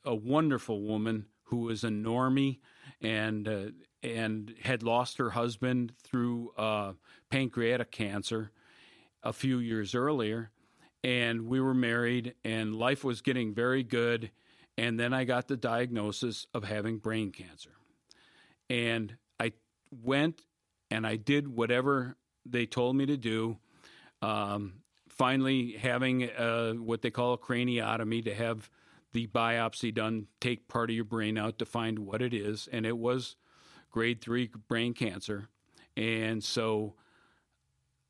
a 0.05 0.15
wonderful 0.15 0.81
woman 0.81 1.25
who 1.43 1.57
was 1.57 1.83
a 1.83 1.89
normie 1.89 2.59
and 3.01 3.47
uh, 3.47 3.65
and 4.01 4.55
had 4.61 4.83
lost 4.83 5.17
her 5.17 5.31
husband 5.31 5.93
through 6.03 6.51
uh, 6.57 6.93
pancreatic 7.29 7.91
cancer 7.91 8.51
a 9.23 9.33
few 9.33 9.59
years 9.59 9.93
earlier, 9.93 10.51
and 11.03 11.47
we 11.47 11.59
were 11.59 11.73
married, 11.73 12.35
and 12.43 12.75
life 12.75 13.03
was 13.03 13.21
getting 13.21 13.53
very 13.53 13.83
good. 13.83 14.31
And 14.77 14.97
then 14.97 15.13
I 15.13 15.25
got 15.25 15.49
the 15.49 15.57
diagnosis 15.57 16.47
of 16.53 16.63
having 16.63 16.99
brain 16.99 17.33
cancer. 17.33 17.71
And 18.69 19.17
I 19.37 19.51
went 19.91 20.43
and 20.89 21.05
I 21.05 21.17
did 21.17 21.49
whatever 21.49 22.15
they 22.45 22.65
told 22.65 22.95
me 22.95 23.05
to 23.07 23.17
do. 23.17 23.57
Um, 24.21 24.81
finally, 25.07 25.73
having 25.73 26.29
uh, 26.29 26.73
what 26.73 27.01
they 27.01 27.11
call 27.11 27.33
a 27.33 27.37
craniotomy 27.37 28.23
to 28.25 28.33
have 28.33 28.69
the 29.11 29.27
biopsy 29.27 29.93
done, 29.93 30.27
take 30.39 30.67
part 30.67 30.89
of 30.89 30.95
your 30.95 31.05
brain 31.05 31.37
out 31.37 31.59
to 31.59 31.65
find 31.65 31.99
what 31.99 32.21
it 32.21 32.33
is, 32.33 32.67
and 32.71 32.85
it 32.85 32.97
was 32.97 33.35
grade 33.91 34.21
three 34.21 34.49
brain 34.67 34.93
cancer. 34.93 35.47
And 35.97 36.43
so 36.43 36.95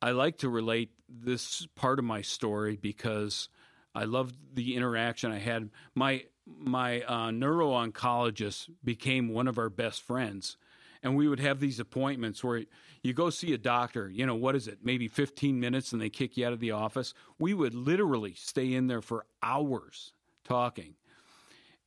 I 0.02 0.10
like 0.12 0.38
to 0.38 0.48
relate 0.48 0.90
this 1.08 1.66
part 1.74 1.98
of 1.98 2.04
my 2.04 2.22
story 2.22 2.76
because 2.76 3.48
I 3.94 4.04
loved 4.04 4.36
the 4.54 4.76
interaction 4.76 5.32
I 5.32 5.38
had. 5.38 5.70
My 5.94 6.24
my 6.46 7.02
uh, 7.02 7.30
neuro 7.30 7.70
oncologist 7.70 8.70
became 8.82 9.28
one 9.28 9.46
of 9.48 9.58
our 9.58 9.70
best 9.70 10.02
friends, 10.02 10.56
and 11.02 11.16
we 11.16 11.28
would 11.28 11.40
have 11.40 11.60
these 11.60 11.80
appointments 11.80 12.44
where 12.44 12.64
you 13.02 13.12
go 13.12 13.30
see 13.30 13.54
a 13.54 13.58
doctor, 13.58 14.08
you 14.08 14.26
know, 14.26 14.34
what 14.34 14.54
is 14.54 14.68
it, 14.68 14.78
maybe 14.82 15.08
15 15.08 15.58
minutes 15.58 15.92
and 15.92 16.00
they 16.00 16.10
kick 16.10 16.36
you 16.36 16.46
out 16.46 16.52
of 16.52 16.60
the 16.60 16.72
office. 16.72 17.14
We 17.38 17.54
would 17.54 17.74
literally 17.74 18.34
stay 18.34 18.74
in 18.74 18.86
there 18.86 19.00
for 19.00 19.24
hours 19.42 20.12
talking. 20.44 20.94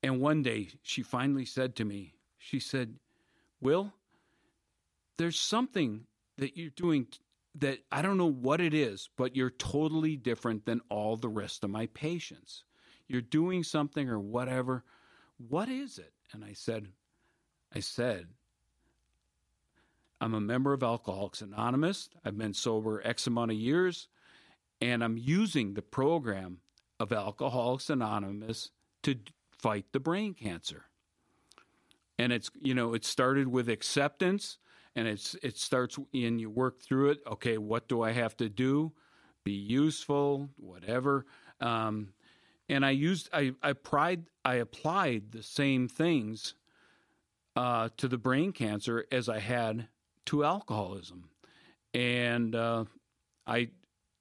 And 0.01 0.19
one 0.19 0.41
day 0.41 0.69
she 0.81 1.03
finally 1.03 1.45
said 1.45 1.75
to 1.77 1.85
me, 1.85 2.13
she 2.37 2.59
said, 2.59 2.95
Will, 3.61 3.93
there's 5.17 5.39
something 5.39 6.05
that 6.37 6.57
you're 6.57 6.71
doing 6.71 7.07
that 7.55 7.79
I 7.91 8.01
don't 8.01 8.17
know 8.17 8.31
what 8.31 8.59
it 8.59 8.73
is, 8.73 9.09
but 9.15 9.35
you're 9.35 9.51
totally 9.51 10.17
different 10.17 10.65
than 10.65 10.81
all 10.89 11.15
the 11.15 11.29
rest 11.29 11.63
of 11.63 11.69
my 11.69 11.85
patients. 11.87 12.63
You're 13.07 13.21
doing 13.21 13.63
something 13.63 14.09
or 14.09 14.19
whatever. 14.19 14.83
What 15.37 15.69
is 15.69 15.99
it? 15.99 16.13
And 16.31 16.43
I 16.43 16.53
said, 16.53 16.87
I 17.73 17.79
said, 17.79 18.27
I'm 20.23 20.33
a 20.33 20.39
member 20.39 20.71
of 20.71 20.83
Alcoholics 20.83 21.41
Anonymous. 21.41 22.09
I've 22.23 22.37
been 22.37 22.53
sober 22.53 23.01
X 23.03 23.27
amount 23.27 23.51
of 23.51 23.57
years, 23.57 24.07
and 24.79 25.03
I'm 25.03 25.17
using 25.17 25.73
the 25.73 25.81
program 25.81 26.59
of 26.97 27.11
Alcoholics 27.11 27.89
Anonymous 27.89 28.71
to 29.01 29.17
fight 29.51 29.85
the 29.91 29.99
brain 29.99 30.33
cancer. 30.33 30.85
And 32.17 32.31
it's 32.31 32.49
you 32.61 32.73
know 32.73 32.93
it 32.93 33.03
started 33.03 33.49
with 33.49 33.67
acceptance, 33.67 34.59
and 34.95 35.09
it's 35.09 35.35
it 35.43 35.57
starts 35.57 35.99
and 36.13 36.39
you 36.39 36.49
work 36.49 36.81
through 36.81 37.09
it. 37.09 37.19
Okay, 37.27 37.57
what 37.57 37.89
do 37.89 38.01
I 38.01 38.13
have 38.13 38.37
to 38.37 38.47
do? 38.47 38.93
Be 39.43 39.51
useful, 39.51 40.47
whatever. 40.55 41.25
Um, 41.59 42.13
and 42.69 42.85
I 42.85 42.91
used 42.91 43.27
I 43.33 43.55
I 43.61 43.73
pride 43.73 44.27
I 44.45 44.55
applied 44.55 45.33
the 45.33 45.43
same 45.43 45.89
things 45.89 46.53
uh, 47.57 47.89
to 47.97 48.07
the 48.07 48.17
brain 48.17 48.53
cancer 48.53 49.05
as 49.11 49.27
I 49.27 49.39
had 49.39 49.89
to 50.27 50.43
alcoholism. 50.43 51.29
And 51.93 52.55
uh, 52.55 52.85
I 53.45 53.69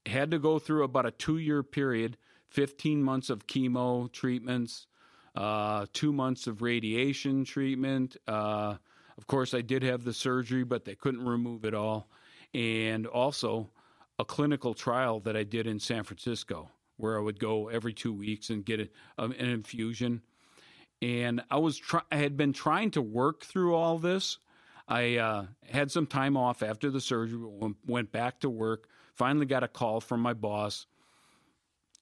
had 0.07 0.31
to 0.33 0.39
go 0.39 0.59
through 0.59 0.85
about 0.85 1.07
a 1.07 1.11
two 1.11 1.39
year 1.39 1.63
period 1.63 2.17
15 2.51 3.03
months 3.03 3.31
of 3.31 3.47
chemo 3.47 4.13
treatments, 4.13 4.87
uh, 5.35 5.87
two 5.93 6.13
months 6.13 6.47
of 6.47 6.61
radiation 6.61 7.45
treatment. 7.45 8.17
Uh, 8.29 8.77
of 9.17 9.27
course, 9.27 9.55
I 9.55 9.63
did 9.63 9.83
have 9.83 10.05
the 10.05 10.13
surgery, 10.13 10.65
but 10.65 10.85
they 10.85 10.95
couldn't 10.95 11.25
remove 11.25 11.65
it 11.65 11.75
all. 11.75 12.09
And 12.53 13.07
also 13.07 13.71
a 14.19 14.25
clinical 14.25 14.75
trial 14.75 15.21
that 15.21 15.37
I 15.37 15.45
did 15.45 15.67
in 15.67 15.81
San 15.81 16.05
Francisco, 16.05 16.71
where 16.99 17.17
I 17.17 17.23
would 17.23 17.39
go 17.39 17.69
every 17.69 17.95
two 17.95 18.13
weeks 18.13 18.51
and 18.51 18.65
get 18.65 18.81
a, 18.81 18.89
um, 19.17 19.33
an 19.33 19.49
infusion. 19.49 20.21
And 21.01 21.43
I 21.51 21.57
was 21.57 21.79
try- 21.79 22.03
I 22.11 22.17
had 22.17 22.37
been 22.37 22.53
trying 22.53 22.91
to 22.93 23.03
work 23.03 23.45
through 23.45 23.75
all 23.75 23.99
this 23.99 24.39
I 24.89 25.17
uh, 25.17 25.47
had 25.65 25.91
some 25.91 26.07
time 26.07 26.37
off 26.37 26.63
after 26.63 26.91
the 26.91 27.01
surgery, 27.01 27.41
went 27.87 28.13
back 28.13 28.41
to 28.41 28.51
work, 28.51 28.89
finally 29.15 29.47
got 29.47 29.63
a 29.63 29.69
call 29.69 30.01
from 30.01 30.21
my 30.21 30.35
boss, 30.35 30.87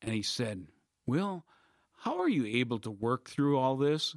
and 0.02 0.12
he 0.12 0.22
said, 0.22 0.66
Will, 1.06 1.44
how 1.98 2.20
are 2.20 2.28
you 2.28 2.46
able 2.46 2.78
to 2.80 2.90
work 2.90 3.28
through 3.28 3.58
all 3.58 3.76
this 3.76 4.16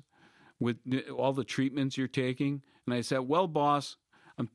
with 0.59 0.77
all 1.15 1.33
the 1.33 1.43
treatments 1.43 1.97
you're 1.97 2.07
taking? 2.07 2.61
And 2.85 2.93
I 2.95 3.01
said, 3.01 3.19
Well, 3.19 3.47
boss, 3.47 3.97
I'm, 4.37 4.49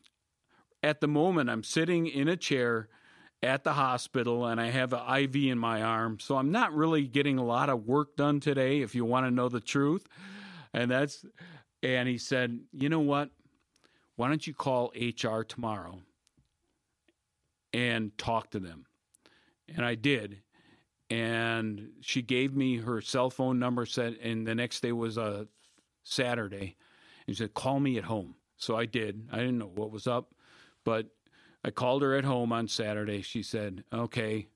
at 0.82 1.00
the 1.00 1.08
moment, 1.08 1.50
I'm 1.50 1.62
sitting 1.62 2.06
in 2.06 2.28
a 2.28 2.36
chair 2.36 2.88
at 3.42 3.64
the 3.64 3.72
hospital 3.72 4.46
and 4.46 4.60
I 4.60 4.70
have 4.70 4.92
an 4.92 5.22
IV 5.24 5.36
in 5.36 5.58
my 5.58 5.82
arm. 5.82 6.18
So 6.20 6.36
I'm 6.36 6.50
not 6.50 6.74
really 6.74 7.06
getting 7.06 7.38
a 7.38 7.44
lot 7.44 7.68
of 7.68 7.86
work 7.86 8.16
done 8.16 8.40
today, 8.40 8.80
if 8.80 8.94
you 8.94 9.04
want 9.04 9.26
to 9.26 9.30
know 9.30 9.48
the 9.48 9.60
truth. 9.60 10.06
And 10.72 10.90
that's, 10.90 11.24
and 11.82 12.08
he 12.08 12.18
said, 12.18 12.58
You 12.72 12.88
know 12.88 13.00
what? 13.00 13.30
Why 14.18 14.28
don't 14.28 14.46
you 14.46 14.54
call 14.54 14.92
HR 14.96 15.42
tomorrow 15.44 16.00
and 17.72 18.16
talk 18.18 18.50
to 18.50 18.60
them? 18.60 18.86
And 19.68 19.84
I 19.86 19.94
did. 19.96 20.42
and 21.10 21.90
she 22.00 22.22
gave 22.22 22.54
me 22.54 22.78
her 22.78 23.00
cell 23.00 23.30
phone 23.30 23.58
number. 23.58 23.86
Said, 23.86 24.18
and 24.22 24.46
the 24.46 24.54
next 24.54 24.80
day 24.82 24.92
was 24.92 25.16
a 25.16 25.48
Saturday, 26.04 26.76
and 27.26 27.36
she 27.36 27.42
said, 27.42 27.54
"Call 27.54 27.80
me 27.80 27.96
at 27.98 28.04
home." 28.04 28.34
So 28.56 28.76
I 28.76 28.86
did. 28.86 29.28
I 29.32 29.38
didn't 29.38 29.58
know 29.58 29.72
what 29.74 29.90
was 29.92 30.06
up, 30.06 30.34
but 30.84 31.06
I 31.64 31.70
called 31.70 32.02
her 32.02 32.14
at 32.16 32.24
home 32.24 32.52
on 32.52 32.68
Saturday. 32.68 33.22
She 33.22 33.42
said, 33.42 33.84
"Okay, 33.92 34.48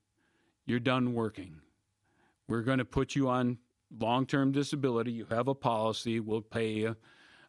you're 0.65 0.79
done 0.79 1.13
working. 1.13 1.61
We're 2.47 2.63
going 2.63 2.79
to 2.79 2.85
put 2.85 3.15
you 3.15 3.29
on 3.29 3.57
long 3.99 4.25
term 4.27 4.51
disability. 4.51 5.11
You 5.13 5.25
have 5.31 5.47
a 5.47 5.55
policy. 5.55 6.19
We'll 6.19 6.41
pay 6.41 6.73
you. 6.73 6.95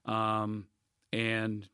Um, 0.07 0.67
and 1.13 1.69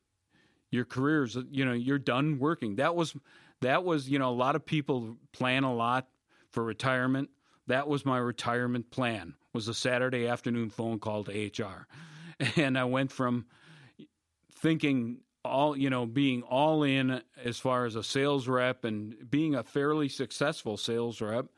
your 0.70 0.85
career's, 0.85 1.37
uh, 1.37 1.42
you 1.50 1.64
know, 1.64 1.72
you're 1.72 1.98
done 1.98 2.38
working. 2.38 2.76
That 2.76 2.94
was, 2.94 3.14
that 3.61 3.85
was, 3.85 4.09
you 4.09 4.18
know, 4.18 4.30
a 4.30 4.35
lot 4.35 4.56
of 4.56 4.64
people 4.64 5.16
plan 5.33 5.64
a 5.64 5.74
lot 5.74 6.09
for 6.50 6.64
retirement. 6.64 7.30
That 7.66 7.88
was 7.88 8.04
my 8.04 8.18
retirement 8.18 8.90
plan 8.90 9.35
was 9.52 9.68
a 9.68 9.74
Saturday 9.74 10.26
afternoon 10.26 10.70
phone 10.70 10.98
call 10.98 11.24
to 11.24 11.33
HR. 11.46 11.87
And 12.56 12.78
I 12.78 12.85
went 12.85 13.12
from 13.12 13.44
thinking 14.54 15.18
all, 15.44 15.76
you 15.76 15.90
know, 15.90 16.06
being 16.06 16.42
all 16.42 16.83
in 16.85 17.20
as 17.44 17.59
far 17.59 17.85
as 17.85 17.96
a 17.96 18.02
sales 18.02 18.48
rep 18.48 18.83
and 18.85 19.30
being 19.30 19.54
a 19.54 19.62
fairly 19.62 20.09
successful 20.09 20.78
sales 20.78 21.20
rep 21.20 21.48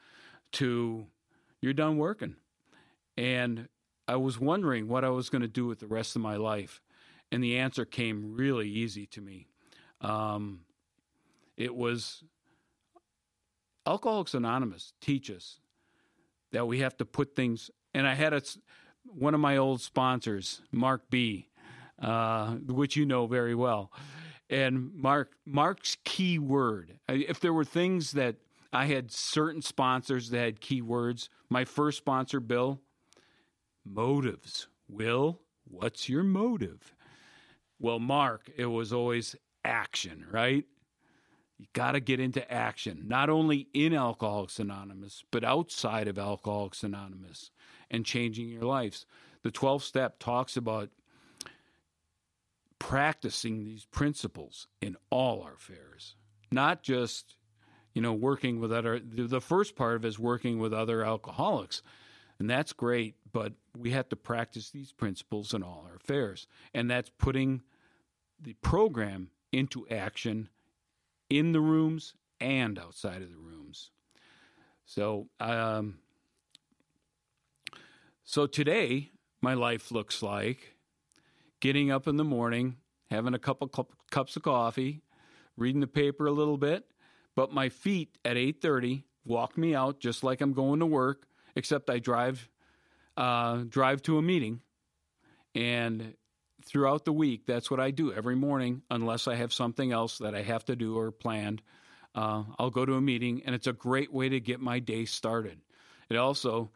to 0.54 1.06
you're 1.60 1.72
done 1.72 1.98
working. 1.98 2.34
And 3.16 3.68
I 4.08 4.16
was 4.16 4.40
wondering 4.40 4.88
what 4.88 5.04
I 5.04 5.10
was 5.10 5.30
going 5.30 5.42
to 5.42 5.48
do 5.48 5.66
with 5.66 5.78
the 5.78 5.86
rest 5.86 6.16
of 6.16 6.22
my 6.22 6.34
life. 6.34 6.80
And 7.32 7.42
the 7.42 7.58
answer 7.58 7.84
came 7.84 8.36
really 8.36 8.68
easy 8.68 9.06
to 9.06 9.20
me. 9.20 9.48
Um, 10.00 10.60
it 11.56 11.74
was 11.74 12.22
Alcoholics 13.86 14.34
Anonymous 14.34 14.92
teach 15.00 15.30
us 15.30 15.58
that 16.52 16.66
we 16.66 16.78
have 16.78 16.96
to 16.98 17.04
put 17.04 17.34
things. 17.34 17.70
And 17.94 18.06
I 18.06 18.14
had 18.14 18.32
a, 18.32 18.42
one 19.04 19.34
of 19.34 19.40
my 19.40 19.56
old 19.56 19.80
sponsors, 19.80 20.60
Mark 20.70 21.10
B, 21.10 21.48
uh, 22.00 22.52
which 22.66 22.96
you 22.96 23.06
know 23.06 23.26
very 23.26 23.54
well. 23.54 23.90
And 24.48 24.94
Mark 24.94 25.32
Mark's 25.44 25.96
key 26.04 26.38
word. 26.38 26.98
If 27.08 27.40
there 27.40 27.54
were 27.54 27.64
things 27.64 28.12
that 28.12 28.36
I 28.72 28.86
had 28.86 29.12
certain 29.12 29.60
sponsors 29.60 30.30
that 30.30 30.38
had 30.38 30.60
keywords. 30.60 31.28
My 31.50 31.64
first 31.64 31.98
sponsor, 31.98 32.40
Bill, 32.40 32.80
motives. 33.84 34.66
Will, 34.88 35.40
what's 35.64 36.08
your 36.08 36.22
motive? 36.22 36.94
Well, 37.82 37.98
Mark, 37.98 38.48
it 38.56 38.66
was 38.66 38.92
always 38.92 39.34
action, 39.64 40.24
right? 40.30 40.64
You 41.58 41.66
got 41.72 41.92
to 41.92 42.00
get 42.00 42.20
into 42.20 42.50
action, 42.50 43.04
not 43.06 43.28
only 43.28 43.66
in 43.74 43.92
Alcoholics 43.92 44.60
Anonymous, 44.60 45.24
but 45.32 45.42
outside 45.42 46.06
of 46.06 46.16
Alcoholics 46.16 46.84
Anonymous 46.84 47.50
and 47.90 48.06
changing 48.06 48.48
your 48.48 48.62
lives. 48.62 49.04
The 49.42 49.50
12 49.50 49.82
step 49.82 50.20
talks 50.20 50.56
about 50.56 50.90
practicing 52.78 53.64
these 53.64 53.84
principles 53.84 54.68
in 54.80 54.96
all 55.10 55.42
our 55.42 55.54
affairs, 55.54 56.14
not 56.52 56.82
just 56.82 57.36
you 57.94 58.00
know, 58.00 58.12
working 58.12 58.60
with 58.60 58.72
other, 58.72 59.00
the 59.00 59.40
first 59.40 59.76
part 59.76 59.96
of 59.96 60.04
it 60.04 60.08
is 60.08 60.18
working 60.18 60.58
with 60.58 60.72
other 60.72 61.04
alcoholics. 61.04 61.82
And 62.38 62.48
that's 62.48 62.72
great, 62.72 63.16
but 63.30 63.52
we 63.76 63.90
have 63.90 64.08
to 64.08 64.16
practice 64.16 64.70
these 64.70 64.92
principles 64.92 65.52
in 65.52 65.62
all 65.62 65.86
our 65.88 65.96
affairs. 65.96 66.46
And 66.72 66.90
that's 66.90 67.10
putting 67.18 67.62
the 68.42 68.54
program 68.54 69.30
into 69.52 69.86
action 69.88 70.48
in 71.30 71.52
the 71.52 71.60
rooms 71.60 72.14
and 72.40 72.78
outside 72.78 73.22
of 73.22 73.30
the 73.30 73.36
rooms. 73.36 73.90
So, 74.84 75.28
um, 75.40 75.98
so 78.24 78.46
today, 78.46 79.10
my 79.40 79.54
life 79.54 79.90
looks 79.92 80.22
like 80.22 80.76
getting 81.60 81.90
up 81.90 82.08
in 82.08 82.16
the 82.16 82.24
morning, 82.24 82.76
having 83.10 83.34
a 83.34 83.38
couple 83.38 83.68
cups 84.10 84.36
of 84.36 84.42
coffee, 84.42 85.02
reading 85.56 85.80
the 85.80 85.86
paper 85.86 86.26
a 86.26 86.32
little 86.32 86.58
bit, 86.58 86.84
but 87.36 87.52
my 87.52 87.68
feet 87.68 88.18
at 88.24 88.36
8:30 88.36 89.04
walk 89.24 89.56
me 89.56 89.74
out 89.74 90.00
just 90.00 90.24
like 90.24 90.40
I'm 90.40 90.52
going 90.52 90.80
to 90.80 90.86
work, 90.86 91.26
except 91.54 91.88
I 91.88 91.98
drive 91.98 92.48
uh, 93.16 93.64
drive 93.68 94.02
to 94.02 94.18
a 94.18 94.22
meeting. 94.22 94.60
And 95.54 96.14
throughout 96.64 97.04
the 97.04 97.12
week, 97.12 97.46
that's 97.46 97.70
what 97.70 97.80
I 97.80 97.90
do 97.90 98.12
every 98.12 98.36
morning, 98.36 98.82
unless 98.90 99.28
I 99.28 99.36
have 99.36 99.52
something 99.52 99.92
else 99.92 100.18
that 100.18 100.34
I 100.34 100.42
have 100.42 100.64
to 100.66 100.76
do 100.76 100.98
or 100.98 101.10
planned. 101.10 101.62
Uh, 102.14 102.44
I'll 102.58 102.70
go 102.70 102.84
to 102.84 102.94
a 102.94 103.00
meeting, 103.00 103.42
and 103.44 103.54
it's 103.54 103.66
a 103.66 103.72
great 103.72 104.12
way 104.12 104.28
to 104.28 104.40
get 104.40 104.60
my 104.60 104.78
day 104.78 105.04
started. 105.04 105.58
It 106.10 106.16
also, 106.16 106.70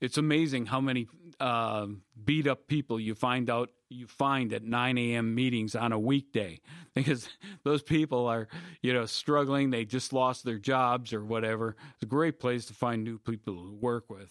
it's 0.00 0.18
amazing 0.18 0.66
how 0.66 0.80
many 0.80 1.08
uh, 1.40 1.86
beat 2.24 2.46
up 2.46 2.66
people 2.68 3.00
you 3.00 3.14
find 3.14 3.50
out 3.50 3.70
you 3.88 4.06
find 4.06 4.52
at 4.52 4.64
9 4.64 4.98
a.m. 4.98 5.34
meetings 5.34 5.76
on 5.76 5.92
a 5.92 5.98
weekday 5.98 6.60
because 6.94 7.28
those 7.62 7.82
people 7.82 8.26
are, 8.26 8.48
you 8.82 8.92
know, 8.92 9.06
struggling. 9.06 9.70
They 9.70 9.84
just 9.84 10.12
lost 10.12 10.44
their 10.44 10.58
jobs 10.58 11.12
or 11.12 11.24
whatever. 11.24 11.76
It's 11.94 12.02
a 12.02 12.06
great 12.06 12.40
place 12.40 12.66
to 12.66 12.74
find 12.74 13.04
new 13.04 13.18
people 13.18 13.54
to 13.54 13.72
work 13.72 14.10
with. 14.10 14.30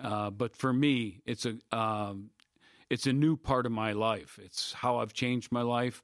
Uh, 0.00 0.30
but 0.30 0.56
for 0.56 0.72
me, 0.72 1.20
it's 1.26 1.46
a 1.46 1.56
um, 1.76 2.30
it's 2.90 3.06
a 3.06 3.12
new 3.12 3.36
part 3.36 3.66
of 3.66 3.72
my 3.72 3.92
life. 3.92 4.38
It's 4.42 4.72
how 4.72 4.98
I've 4.98 5.12
changed 5.12 5.52
my 5.52 5.62
life, 5.62 6.02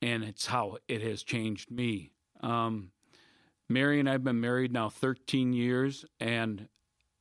and 0.00 0.24
it's 0.24 0.46
how 0.46 0.78
it 0.88 1.02
has 1.02 1.22
changed 1.22 1.70
me. 1.70 2.12
Um, 2.40 2.90
Mary 3.68 4.00
and 4.00 4.10
I've 4.10 4.24
been 4.24 4.40
married 4.40 4.72
now 4.72 4.90
13 4.90 5.52
years 5.52 6.04
and 6.20 6.68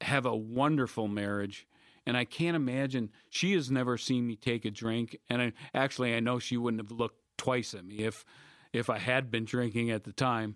have 0.01 0.25
a 0.25 0.35
wonderful 0.35 1.07
marriage 1.07 1.67
and 2.05 2.17
I 2.17 2.25
can't 2.25 2.55
imagine 2.55 3.11
she 3.29 3.53
has 3.53 3.69
never 3.69 3.97
seen 3.97 4.25
me 4.25 4.35
take 4.35 4.65
a 4.65 4.71
drink. 4.71 5.17
And 5.29 5.41
I, 5.41 5.53
actually, 5.73 6.15
I 6.15 6.19
know 6.19 6.39
she 6.39 6.57
wouldn't 6.57 6.81
have 6.81 6.97
looked 6.97 7.21
twice 7.37 7.73
at 7.73 7.85
me 7.85 7.99
if 7.99 8.25
if 8.73 8.89
I 8.89 8.97
had 8.97 9.29
been 9.29 9.45
drinking 9.45 9.91
at 9.91 10.03
the 10.03 10.13
time. 10.13 10.55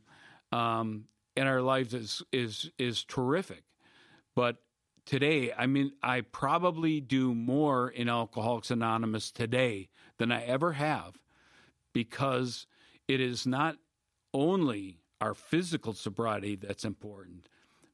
Um, 0.51 1.05
and 1.35 1.47
our 1.47 1.61
lives 1.61 1.93
is 1.93 2.23
is 2.31 2.71
is 2.77 3.03
terrific, 3.03 3.63
but 4.35 4.57
today, 5.05 5.53
I 5.57 5.67
mean, 5.67 5.93
I 6.01 6.21
probably 6.21 6.99
do 6.99 7.33
more 7.33 7.89
in 7.89 8.09
Alcoholics 8.09 8.71
Anonymous 8.71 9.31
today 9.31 9.89
than 10.17 10.31
I 10.31 10.43
ever 10.43 10.73
have, 10.73 11.19
because 11.93 12.67
it 13.07 13.21
is 13.21 13.45
not 13.45 13.77
only 14.33 14.99
our 15.21 15.33
physical 15.33 15.93
sobriety 15.93 16.55
that's 16.55 16.85
important, 16.85 17.47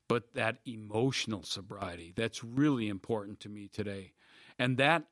but 0.07 0.33
that 0.33 0.57
emotional 0.65 1.43
sobriety 1.43 2.13
that's 2.15 2.43
really 2.43 2.87
important 2.89 3.39
to 3.41 3.49
me 3.49 3.67
today. 3.67 4.13
And 4.59 4.77
that 4.77 5.03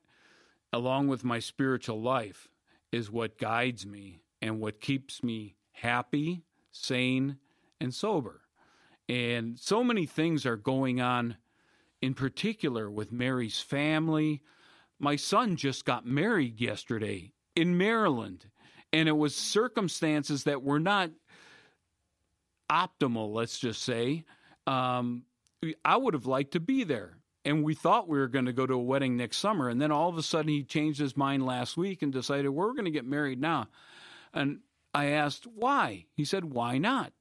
along 0.72 1.08
with 1.08 1.24
my 1.24 1.38
spiritual 1.38 2.00
life 2.00 2.48
is 2.92 3.10
what 3.10 3.38
guides 3.38 3.86
me 3.86 4.22
and 4.42 4.60
what 4.60 4.80
keeps 4.80 5.22
me 5.22 5.56
happy 5.72 6.42
sane 6.70 7.36
and 7.80 7.94
sober. 7.94 8.42
And 9.08 9.58
so 9.58 9.82
many 9.82 10.06
things 10.06 10.46
are 10.46 10.56
going 10.56 11.00
on 11.00 11.36
in 12.02 12.14
particular 12.14 12.90
with 12.90 13.12
mary's 13.12 13.60
family 13.60 14.42
my 14.98 15.16
son 15.16 15.56
just 15.56 15.84
got 15.84 16.06
married 16.06 16.60
yesterday 16.60 17.32
in 17.56 17.76
maryland 17.76 18.46
and 18.92 19.08
it 19.08 19.16
was 19.16 19.34
circumstances 19.34 20.44
that 20.44 20.62
were 20.62 20.80
not 20.80 21.10
optimal 22.70 23.32
let's 23.32 23.58
just 23.58 23.82
say 23.82 24.24
um, 24.66 25.24
I 25.84 25.96
would 25.96 26.14
have 26.14 26.26
liked 26.26 26.52
to 26.52 26.60
be 26.60 26.84
there. 26.84 27.16
And 27.44 27.64
we 27.64 27.74
thought 27.74 28.08
we 28.08 28.18
were 28.18 28.28
going 28.28 28.44
to 28.46 28.52
go 28.52 28.66
to 28.66 28.74
a 28.74 28.78
wedding 28.78 29.16
next 29.16 29.38
summer. 29.38 29.68
And 29.68 29.80
then 29.80 29.90
all 29.90 30.08
of 30.10 30.18
a 30.18 30.22
sudden 30.22 30.50
he 30.50 30.62
changed 30.62 31.00
his 31.00 31.16
mind 31.16 31.44
last 31.44 31.76
week 31.76 32.02
and 32.02 32.12
decided 32.12 32.50
we're 32.50 32.72
going 32.72 32.84
to 32.84 32.90
get 32.90 33.06
married 33.06 33.40
now. 33.40 33.68
And 34.34 34.60
I 34.92 35.06
asked 35.06 35.46
why. 35.46 36.04
He 36.14 36.24
said, 36.24 36.44
why 36.44 36.78
not? 36.78 37.12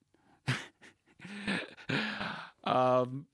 um, 2.66 3.28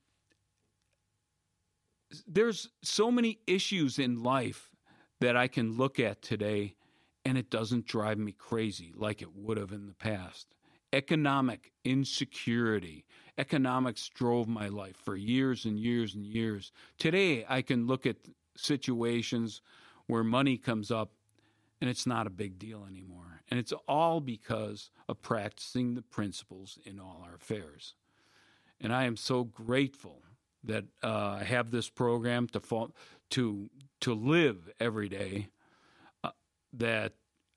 there's 2.27 2.69
so 2.81 3.11
many 3.11 3.39
issues 3.47 3.99
in 3.99 4.23
life 4.23 4.71
that 5.19 5.35
I 5.35 5.47
can 5.47 5.77
look 5.77 5.99
at 5.99 6.21
today 6.21 6.75
and 7.23 7.38
it 7.38 7.49
doesn't 7.49 7.88
drive 7.88 8.17
me 8.17 8.31
crazy 8.31 8.93
like 8.95 9.21
it 9.21 9.35
would 9.35 9.57
have 9.57 9.71
in 9.71 9.88
the 9.88 9.93
past. 9.93 10.47
Economic 10.93 11.71
insecurity, 11.83 13.05
economics 13.38 14.09
drove 14.09 14.47
my 14.47 14.67
life 14.67 14.95
for 14.95 15.15
years 15.15 15.65
and 15.65 15.79
years 15.79 16.15
and 16.15 16.25
years. 16.25 16.71
Today, 16.97 17.45
I 17.49 17.61
can 17.61 17.88
look 17.88 18.05
at 18.05 18.17
situations 18.55 19.61
where 20.07 20.23
money 20.23 20.57
comes 20.57 20.91
up 20.91 21.11
and 21.81 21.89
it's 21.89 22.07
not 22.07 22.27
a 22.27 22.31
big 22.31 22.57
deal 22.57 22.85
anymore. 22.88 23.41
And 23.49 23.59
it's 23.59 23.73
all 23.88 24.21
because 24.21 24.89
of 25.09 25.21
practicing 25.21 25.95
the 25.95 26.01
principles 26.01 26.79
in 26.85 26.99
all 26.99 27.23
our 27.25 27.35
affairs. 27.35 27.95
And 28.79 28.93
I 28.93 29.05
am 29.05 29.17
so 29.17 29.43
grateful 29.43 30.23
that 30.65 30.86
uh, 31.04 31.38
have 31.39 31.71
this 31.71 31.89
program 31.89 32.47
to 32.49 32.60
fall, 32.60 32.91
to 33.32 33.69
to 34.01 34.13
live 34.13 34.69
every 34.80 35.10
day. 35.10 35.47
Uh, 36.23 36.32
that 36.73 37.13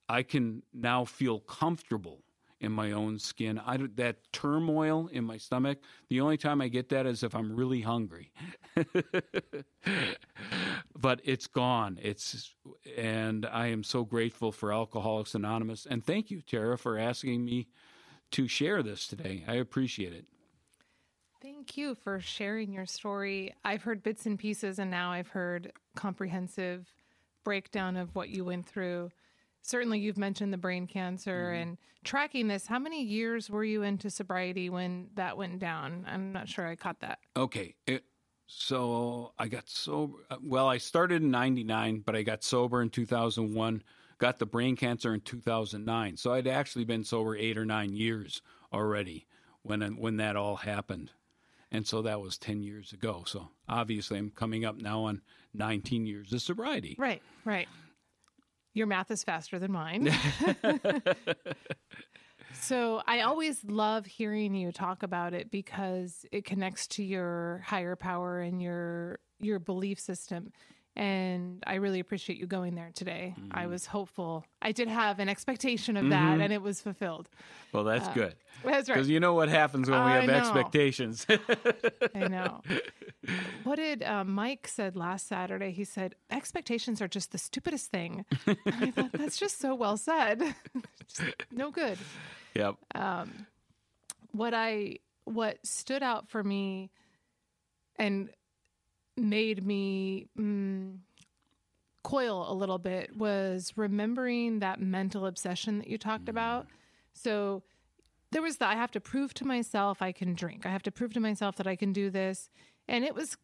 I 0.09 0.23
can 0.23 0.63
now 0.73 1.05
feel 1.05 1.41
comfortable 1.41 2.23
in 2.61 2.73
my 2.73 2.93
own 2.93 3.19
skin. 3.19 3.61
I 3.65 3.77
that 3.97 4.17
turmoil 4.33 5.09
in 5.13 5.25
my 5.25 5.37
stomach. 5.37 5.79
The 6.09 6.21
only 6.21 6.37
time 6.37 6.61
I 6.61 6.69
get 6.69 6.89
that 6.89 7.07
is 7.07 7.23
if 7.23 7.35
I'm 7.35 7.55
really 7.55 7.83
hungry. 7.83 8.33
but 10.99 11.21
it's 11.25 11.47
gone. 11.47 11.99
It's 12.03 12.55
and 12.97 13.47
I 13.47 13.69
am 13.69 13.85
so 13.85 14.05
grateful 14.05 14.51
for 14.53 14.73
Alcoholics 14.73 15.35
Anonymous 15.35 15.87
and 15.87 16.05
thank 16.05 16.31
you 16.31 16.43
Tara 16.43 16.77
for 16.79 16.99
asking 16.99 17.45
me 17.45 17.69
to 18.33 18.49
share 18.49 18.83
this 18.83 19.07
today. 19.07 19.45
I 19.47 19.55
appreciate 19.55 20.13
it. 20.13 20.27
Thank 21.41 21.77
you 21.77 21.95
for 21.95 22.19
sharing 22.19 22.73
your 22.73 22.87
story. 22.87 23.55
I've 23.65 23.83
heard 23.83 24.03
bits 24.03 24.27
and 24.27 24.37
pieces, 24.37 24.81
and 24.81 24.91
now 24.91 25.13
I've 25.13 25.29
heard 25.29 25.73
comprehensive 25.95 26.89
breakdown 27.45 27.97
of 27.97 28.13
what 28.17 28.29
you 28.29 28.45
went 28.45 28.67
through. 28.67 29.11
Certainly, 29.63 30.01
you've 30.01 30.19
mentioned 30.19 30.53
the 30.53 30.59
brain 30.59 30.89
cancer 30.89 31.53
mm-hmm. 31.53 31.63
and 31.63 31.79
tracking 32.03 32.49
this. 32.49 32.67
How 32.67 32.81
many 32.81 33.05
years 33.05 33.49
were 33.49 33.63
you 33.63 33.85
into 33.85 34.11
sobriety 34.11 34.69
when 34.69 35.11
that 35.15 35.37
went 35.37 35.61
down? 35.61 36.05
I'm 36.09 36.33
not 36.33 36.49
sure 36.49 36.67
I 36.67 36.75
caught 36.75 36.99
that. 37.01 37.21
Okay. 37.37 37.77
It, 37.87 38.03
so 38.49 39.33
I 39.39 39.47
got 39.47 39.69
sober. 39.69 40.19
Well, 40.43 40.67
I 40.67 40.79
started 40.79 41.23
in 41.23 41.31
99, 41.31 42.03
but 42.05 42.17
I 42.17 42.23
got 42.23 42.43
sober 42.43 42.83
in 42.83 42.91
2001, 42.91 43.83
got 44.19 44.41
the 44.41 44.47
brain 44.47 44.75
cancer 44.75 45.15
in 45.15 45.21
2009. 45.21 46.17
So 46.17 46.33
I'd 46.33 46.49
actually 46.49 46.85
been 46.85 47.05
sober 47.05 47.37
eight 47.37 47.57
or 47.57 47.65
nine 47.65 47.95
years 47.95 48.43
already 48.73 49.29
when, 49.63 49.83
when 49.99 50.17
that 50.17 50.35
all 50.35 50.57
happened. 50.57 51.13
And 51.71 51.87
so 51.87 52.03
that 52.03 52.21
was 52.21 52.39
10 52.39 52.63
years 52.63 52.93
ago. 52.93 53.25
So 53.27 53.51
obviously 53.69 54.19
I'm 54.19 54.31
coming 54.31 54.65
up 54.65 54.77
now 54.77 55.05
on 55.05 55.23
19 55.55 56.07
years 56.07 56.33
of 56.33 56.43
sobriety. 56.43 56.97
Right, 56.99 57.23
right. 57.45 57.69
Your 58.75 58.87
math 58.87 59.11
is 59.11 59.25
faster 59.25 59.59
than 59.59 59.73
mine. 59.73 60.13
so 62.53 63.03
I 63.07 63.21
always 63.23 63.65
love 63.65 64.07
hearing 64.07 64.55
you 64.55 64.73
talk 64.73 65.03
about 65.03 65.35
it 65.35 65.51
because 65.51 66.25
it 66.33 66.45
connects 66.45 66.87
to 66.89 67.03
your 67.03 67.63
higher 67.67 67.97
power 67.97 68.41
and 68.41 68.63
your 68.63 69.19
your 69.41 69.59
belief 69.59 70.01
system. 70.01 70.53
And 70.99 71.63
I 71.65 71.77
really 71.77 72.01
appreciate 72.01 72.41
you 72.41 72.47
going 72.49 72.75
there 72.75 72.91
today. 72.93 73.33
I 73.53 73.61
mm-hmm. 73.61 73.71
was 73.71 73.87
hopeful. 73.87 74.45
I 74.61 74.73
did 74.73 74.89
have 74.89 75.21
an 75.21 75.29
expectation 75.29 75.97
of 75.97 76.09
that 76.11 76.33
mm-hmm. 76.33 76.41
and 76.41 76.53
it 76.53 76.61
was 76.61 76.81
fulfilled. 76.81 77.29
Well, 77.73 77.85
that's 77.85 78.09
uh, 78.09 78.13
good. 78.15 78.35
That's 78.65 78.89
right. 78.89 78.97
Because 78.97 79.09
you 79.09 79.21
know 79.21 79.35
what 79.35 79.49
happens 79.49 79.89
when 79.89 80.05
we 80.05 80.11
I 80.11 80.17
have 80.17 80.27
know. 80.27 80.35
expectations. 80.35 81.25
I 82.13 82.27
know. 82.27 82.61
what 83.63 83.77
did 83.77 84.03
uh, 84.03 84.25
Mike 84.25 84.67
said 84.67 84.97
last 84.97 85.29
Saturday? 85.29 85.71
He 85.71 85.85
said 85.85 86.17
expectations 86.29 87.01
are 87.01 87.07
just 87.07 87.31
the 87.31 87.39
stupidest 87.39 87.93
thing. 87.93 88.25
And 88.47 88.57
I 88.67 88.91
thought 88.91 89.13
that's 89.13 89.39
just 89.39 89.61
so 89.61 89.77
well 89.77 89.97
said. 89.97 90.43
No 91.53 91.71
good. 91.71 91.99
yep. 92.57 92.75
Um, 92.97 93.47
what 94.33 94.55
I 94.55 94.99
what 95.23 95.65
stood 95.65 96.03
out 96.03 96.29
for 96.29 96.43
me 96.43 96.91
and 97.97 98.31
made 99.19 99.65
me 99.67 100.27
mm, 100.39 100.97
coil 102.03 102.51
a 102.51 102.55
little 102.55 102.79
bit 102.79 103.17
was 103.17 103.73
remembering 103.77 104.61
that 104.61 104.81
mental 104.81 105.27
obsession 105.27 105.79
that 105.79 105.89
you 105.89 105.99
talked 105.99 106.29
about. 106.29 106.67
So 107.13 107.63
there 108.31 108.43
was 108.43 108.59
the 108.59 108.67
I 108.67 108.75
have 108.75 108.91
to 108.93 109.01
prove 109.01 109.35
to 109.35 109.45
myself 109.45 110.01
I 110.01 110.13
can 110.13 110.35
drink. 110.35 110.65
I 110.65 110.71
have 110.71 110.83
to 110.85 110.91
prove 110.91 111.13
to 111.15 111.21
myself 111.21 111.57
that 111.57 111.67
I 111.67 111.77
can 111.77 111.93
do 111.93 112.11
this. 112.11 112.51
And 112.87 113.05
it 113.05 113.15
was 113.15 113.37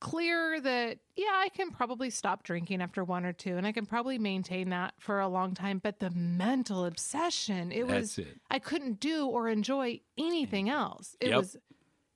clear 0.00 0.60
that 0.60 0.98
yeah, 1.14 1.30
I 1.34 1.48
can 1.48 1.70
probably 1.70 2.10
stop 2.10 2.42
drinking 2.42 2.82
after 2.82 3.04
one 3.04 3.24
or 3.24 3.32
two 3.32 3.56
and 3.56 3.66
I 3.66 3.72
can 3.72 3.86
probably 3.86 4.18
maintain 4.18 4.70
that 4.70 4.94
for 4.98 5.20
a 5.20 5.28
long 5.28 5.54
time, 5.54 5.78
but 5.82 6.00
the 6.00 6.10
mental 6.10 6.84
obsession, 6.84 7.70
it 7.70 7.86
was, 7.86 8.18
it. 8.18 8.38
I 8.50 8.58
couldn't 8.58 8.98
do 8.98 9.26
or 9.26 9.48
enjoy 9.48 10.00
anything 10.18 10.68
else. 10.68 11.16
It 11.20 11.28
Yep. 11.28 11.38
was 11.38 11.56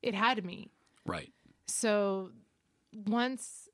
it 0.02 0.14
had 0.14 0.44
me. 0.44 0.70
Right. 1.04 1.32
So 1.66 2.31
once 2.92 3.68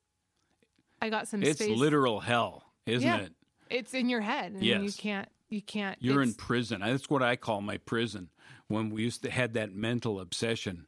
I 1.01 1.09
got 1.09 1.27
some 1.27 1.43
It's 1.43 1.59
space 1.59 1.77
literal 1.77 2.19
hell, 2.19 2.63
isn't 2.85 3.07
Yeah. 3.07 3.17
it? 3.19 3.33
it's 3.69 3.93
in 3.95 4.07
your 4.07 4.21
head 4.21 4.51
and 4.51 4.63
you 4.63 4.91
can't 4.91 5.27
you 5.49 5.61
can't 5.61 5.97
You're 6.01 6.21
in 6.21 6.33
prison. 6.33 6.81
That's 6.81 7.09
what 7.09 7.21
I 7.23 7.35
call 7.35 7.61
my 7.61 7.77
prison. 7.77 8.29
When 8.67 8.89
we 8.89 9.03
used 9.03 9.23
to 9.23 9.31
had 9.31 9.53
that 9.53 9.73
mental 9.73 10.19
obsession, 10.19 10.87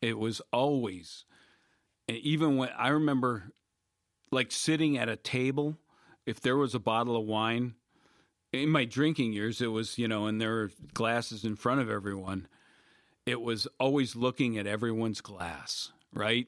it 0.00 0.18
was 0.18 0.40
always, 0.52 1.24
even 2.08 2.56
when 2.56 2.68
I 2.76 2.88
remember, 2.88 3.52
like 4.30 4.50
sitting 4.52 4.98
at 4.98 5.08
a 5.08 5.16
table, 5.16 5.78
if 6.26 6.40
there 6.40 6.56
was 6.56 6.74
a 6.74 6.78
bottle 6.78 7.16
of 7.16 7.24
wine, 7.24 7.74
in 8.52 8.68
my 8.68 8.84
drinking 8.84 9.32
years, 9.32 9.62
it 9.62 9.68
was 9.68 9.96
you 9.98 10.08
know, 10.08 10.26
and 10.26 10.40
there 10.40 10.50
were 10.52 10.70
glasses 10.92 11.44
in 11.44 11.56
front 11.56 11.80
of 11.80 11.88
everyone. 11.90 12.46
It 13.24 13.40
was 13.40 13.66
always 13.78 14.14
looking 14.16 14.58
at 14.58 14.66
everyone's 14.66 15.20
glass, 15.22 15.92
right? 16.12 16.46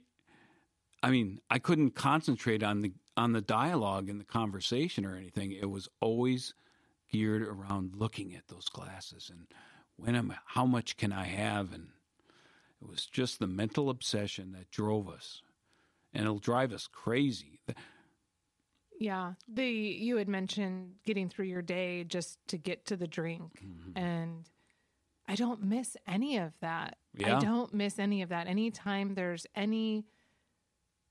I 1.02 1.10
mean, 1.10 1.40
I 1.50 1.58
couldn't 1.58 1.90
concentrate 1.92 2.62
on 2.62 2.80
the 2.82 2.92
on 3.16 3.32
the 3.32 3.40
dialogue 3.40 4.08
and 4.08 4.18
the 4.18 4.24
conversation 4.24 5.04
or 5.04 5.16
anything. 5.16 5.52
It 5.52 5.70
was 5.70 5.88
always 6.00 6.54
geared 7.12 7.42
around 7.42 7.94
looking 7.94 8.34
at 8.34 8.48
those 8.48 8.68
glasses 8.68 9.30
and 9.32 9.46
when 9.96 10.16
am 10.16 10.32
I, 10.32 10.36
how 10.46 10.66
much 10.66 10.96
can 10.96 11.12
I 11.12 11.24
have 11.24 11.72
and 11.72 11.88
it 12.82 12.88
was 12.90 13.06
just 13.06 13.38
the 13.38 13.46
mental 13.46 13.88
obsession 13.88 14.50
that 14.52 14.70
drove 14.72 15.08
us 15.08 15.40
and 16.12 16.24
it'll 16.24 16.38
drive 16.40 16.72
us 16.72 16.88
crazy. 16.90 17.60
Yeah. 18.98 19.34
The 19.46 19.64
you 19.68 20.16
had 20.16 20.28
mentioned 20.28 20.94
getting 21.04 21.28
through 21.28 21.46
your 21.46 21.62
day 21.62 22.04
just 22.04 22.38
to 22.48 22.56
get 22.56 22.86
to 22.86 22.96
the 22.96 23.06
drink 23.06 23.42
Mm-hmm. 23.64 23.98
and 23.98 24.48
I 25.28 25.36
don't 25.36 25.62
miss 25.62 25.96
any 26.06 26.36
of 26.38 26.52
that. 26.60 26.96
Yeah. 27.16 27.36
I 27.36 27.40
don't 27.40 27.72
miss 27.72 27.98
any 27.98 28.22
of 28.22 28.30
that. 28.30 28.46
Anytime 28.46 29.14
there's 29.14 29.46
any 29.54 30.04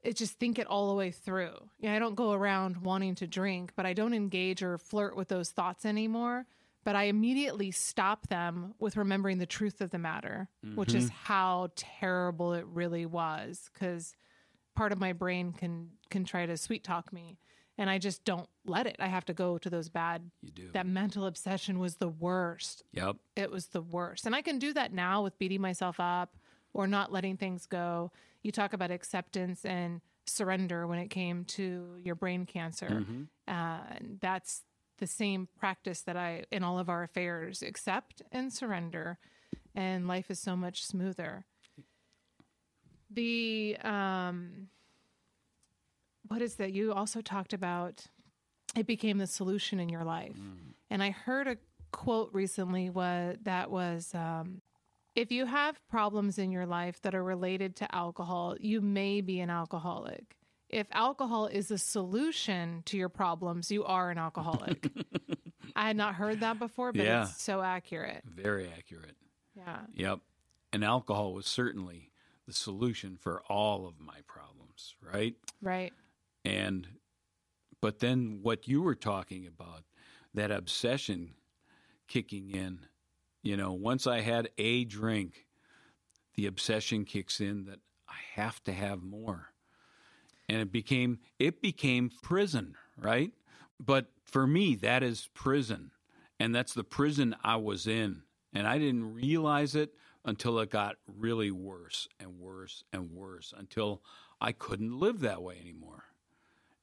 it 0.03 0.17
just 0.17 0.37
think 0.37 0.59
it 0.59 0.67
all 0.67 0.89
the 0.89 0.95
way 0.95 1.11
through. 1.11 1.53
Yeah, 1.79 1.93
I 1.93 1.99
don't 1.99 2.15
go 2.15 2.33
around 2.33 2.77
wanting 2.77 3.15
to 3.15 3.27
drink, 3.27 3.71
but 3.75 3.85
I 3.85 3.93
don't 3.93 4.13
engage 4.13 4.61
or 4.61 4.77
flirt 4.77 5.15
with 5.15 5.29
those 5.29 5.51
thoughts 5.51 5.85
anymore. 5.85 6.45
But 6.83 6.97
I 6.97 7.03
immediately 7.03 7.71
stop 7.71 8.27
them 8.27 8.73
with 8.77 8.97
remembering 8.97 9.37
the 9.37 9.45
truth 9.45 9.79
of 9.79 9.91
the 9.91 9.97
matter, 9.97 10.49
which 10.75 10.93
is 10.93 11.05
mm-hmm. 11.05 11.15
how 11.23 11.69
terrible 11.77 12.53
it 12.53 12.65
really 12.67 13.05
was. 13.05 13.69
Because 13.73 14.13
part 14.75 14.91
of 14.91 14.99
my 14.99 15.13
brain 15.13 15.53
can 15.53 15.91
can 16.09 16.25
try 16.25 16.45
to 16.45 16.57
sweet 16.57 16.83
talk 16.83 17.13
me, 17.13 17.37
and 17.77 17.89
I 17.89 17.97
just 17.97 18.23
don't 18.25 18.47
let 18.65 18.85
it. 18.87 18.95
I 18.99 19.07
have 19.07 19.25
to 19.25 19.33
go 19.33 19.57
to 19.57 19.69
those 19.69 19.89
bad. 19.89 20.29
You 20.41 20.51
do. 20.51 20.69
That 20.73 20.85
mental 20.85 21.25
obsession 21.25 21.79
was 21.79 21.95
the 21.95 22.07
worst 22.09 22.83
Yep. 22.93 23.17
it 23.35 23.51
was 23.51 23.67
the 23.67 23.81
worst. 23.81 24.25
And 24.25 24.35
I 24.35 24.41
can 24.41 24.59
do 24.59 24.73
that 24.73 24.93
now 24.93 25.23
with 25.23 25.37
beating 25.39 25.61
myself 25.61 25.99
up 25.99 26.35
or 26.73 26.87
not 26.87 27.11
letting 27.11 27.37
things 27.37 27.65
go. 27.65 28.11
You 28.41 28.51
talk 28.51 28.73
about 28.73 28.91
acceptance 28.91 29.63
and 29.65 30.01
surrender 30.25 30.87
when 30.87 30.99
it 30.99 31.09
came 31.09 31.45
to 31.45 31.97
your 32.03 32.15
brain 32.15 32.45
cancer. 32.45 33.05
Uh, 33.47 33.79
and 33.97 34.17
that's 34.21 34.63
the 34.99 35.07
same 35.07 35.47
practice 35.57 36.01
that 36.01 36.15
I, 36.15 36.43
in 36.51 36.63
all 36.63 36.79
of 36.79 36.87
our 36.89 37.03
affairs, 37.03 37.61
accept 37.61 38.21
and 38.31 38.53
surrender. 38.53 39.17
And 39.75 40.07
life 40.07 40.29
is 40.31 40.39
so 40.39 40.55
much 40.55 40.85
smoother. 40.85 41.45
The, 43.09 43.77
um, 43.83 44.67
what 46.27 46.41
is 46.41 46.55
that? 46.55 46.71
You 46.73 46.93
also 46.93 47.21
talked 47.21 47.53
about 47.53 48.05
it 48.75 48.87
became 48.87 49.17
the 49.19 49.27
solution 49.27 49.79
in 49.79 49.89
your 49.89 50.03
life. 50.03 50.35
And 50.89 51.03
I 51.03 51.11
heard 51.11 51.47
a 51.47 51.57
quote 51.91 52.31
recently 52.33 52.89
was 52.89 53.37
that 53.43 53.69
was 53.69 54.11
um, 54.15 54.61
if 55.15 55.31
you 55.31 55.45
have 55.45 55.79
problems 55.89 56.39
in 56.39 56.51
your 56.51 56.65
life 56.65 56.99
that 57.03 57.13
are 57.13 57.23
related 57.23 57.75
to 57.77 57.95
alcohol, 57.95 58.55
you 58.59 58.81
may 58.81 59.21
be 59.21 59.39
an 59.41 59.49
alcoholic. 59.51 60.37
If 60.69 60.87
alcohol 60.91 61.45
is 61.45 61.69
a 61.69 61.77
solution 61.77 62.81
to 62.85 62.97
your 62.97 63.09
problems, 63.09 63.69
you 63.71 63.83
are 63.83 64.09
an 64.09 64.17
alcoholic. 64.17 64.89
I 65.75 65.85
had 65.87 65.95
not 65.97 66.15
heard 66.15 66.39
that 66.39 66.57
before, 66.57 66.91
but 66.93 67.05
Yeah. 67.05 67.23
it's 67.23 67.43
so 67.43 67.61
accurate. 67.61 68.23
Very 68.25 68.67
accurate. 68.75 69.15
Yeah. 69.55 69.81
Yep. 69.93 70.19
And 70.71 70.83
alcohol 70.83 71.33
was 71.33 71.45
certainly 71.45 72.09
the 72.47 72.53
solution 72.53 73.17
for 73.17 73.43
all 73.47 73.85
of 73.85 73.99
my 73.99 74.17
problems, 74.25 74.95
right? 75.13 75.35
Right. 75.61 75.93
And 76.45 76.87
but 77.81 77.99
then 77.99 78.39
what 78.41 78.67
you 78.67 78.81
were 78.81 78.95
talking 78.95 79.45
about, 79.45 79.83
that 80.33 80.51
obsession 80.51 81.33
kicking 82.07 82.51
in, 82.51 82.79
you 83.41 83.57
know, 83.57 83.73
once 83.73 84.07
I 84.07 84.21
had 84.21 84.49
a 84.57 84.85
drink, 84.85 85.47
the 86.35 86.45
obsession 86.45 87.05
kicks 87.05 87.41
in 87.41 87.65
that 87.65 87.79
I 88.07 88.15
have 88.35 88.63
to 88.63 88.71
have 88.71 89.03
more. 89.03 89.49
And 90.49 90.61
it 90.61 90.71
became 90.71 91.19
it 91.39 91.61
became 91.61 92.09
prison, 92.21 92.75
right? 92.97 93.31
But 93.79 94.07
for 94.23 94.47
me 94.47 94.75
that 94.75 95.03
is 95.03 95.29
prison. 95.33 95.91
And 96.39 96.53
that's 96.53 96.73
the 96.73 96.83
prison 96.83 97.35
I 97.43 97.57
was 97.57 97.87
in. 97.87 98.23
And 98.53 98.67
I 98.67 98.77
didn't 98.77 99.13
realize 99.13 99.75
it 99.75 99.93
until 100.25 100.59
it 100.59 100.69
got 100.69 100.95
really 101.07 101.51
worse 101.51 102.07
and 102.19 102.39
worse 102.39 102.83
and 102.93 103.11
worse 103.11 103.53
until 103.55 104.01
I 104.39 104.51
couldn't 104.51 104.99
live 104.99 105.19
that 105.21 105.41
way 105.41 105.57
anymore. 105.59 106.03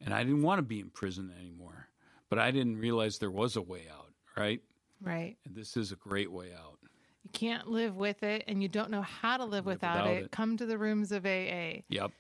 And 0.05 0.15
I 0.15 0.23
didn't 0.23 0.43
want 0.43 0.59
to 0.59 0.63
be 0.63 0.81
in 0.81 0.91
prison 0.91 1.33
anymore. 1.39 1.89
But 2.29 2.39
I 2.39 2.51
didn't 2.51 2.79
realize 2.79 3.19
there 3.19 3.31
was 3.31 3.57
a 3.57 3.63
way 3.63 3.87
out, 3.93 4.13
right? 4.37 4.61
Right. 5.03 5.37
And 5.45 5.55
this 5.55 5.77
is 5.77 5.93
a 5.93 5.97
great 5.97 6.31
way 6.31 6.53
out. 6.53 6.79
You 7.25 7.31
can't 7.33 7.69
live 7.69 7.97
with 7.97 8.23
it 8.23 8.45
and 8.49 8.63
you 8.63 8.69
don't 8.69 8.91
know 8.91 9.03
how 9.03 9.37
to 9.37 9.45
live, 9.45 9.67
Live 9.67 9.77
without, 9.77 10.05
without 10.05 10.17
it. 10.17 10.25
it. 10.27 10.31
Come 10.31 10.57
to 10.57 10.67
the 10.67 10.79
rooms 10.79 11.13
of 11.13 11.27
AA. 11.27 11.83
Yep. 11.89 12.13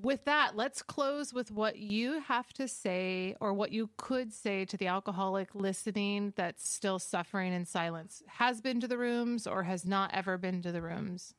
With 0.00 0.24
that, 0.24 0.56
let's 0.56 0.80
close 0.82 1.34
with 1.34 1.50
what 1.50 1.76
you 1.78 2.20
have 2.20 2.50
to 2.54 2.66
say 2.66 3.36
or 3.40 3.52
what 3.52 3.72
you 3.72 3.90
could 3.98 4.32
say 4.32 4.64
to 4.64 4.76
the 4.76 4.86
alcoholic 4.86 5.54
listening 5.54 6.32
that's 6.34 6.66
still 6.68 6.98
suffering 6.98 7.52
in 7.52 7.66
silence, 7.66 8.22
has 8.26 8.62
been 8.62 8.80
to 8.80 8.88
the 8.88 8.96
rooms 8.96 9.46
or 9.46 9.64
has 9.64 9.84
not 9.84 10.10
ever 10.14 10.38
been 10.38 10.62
to 10.62 10.72
the 10.72 10.80
rooms. 10.80 11.34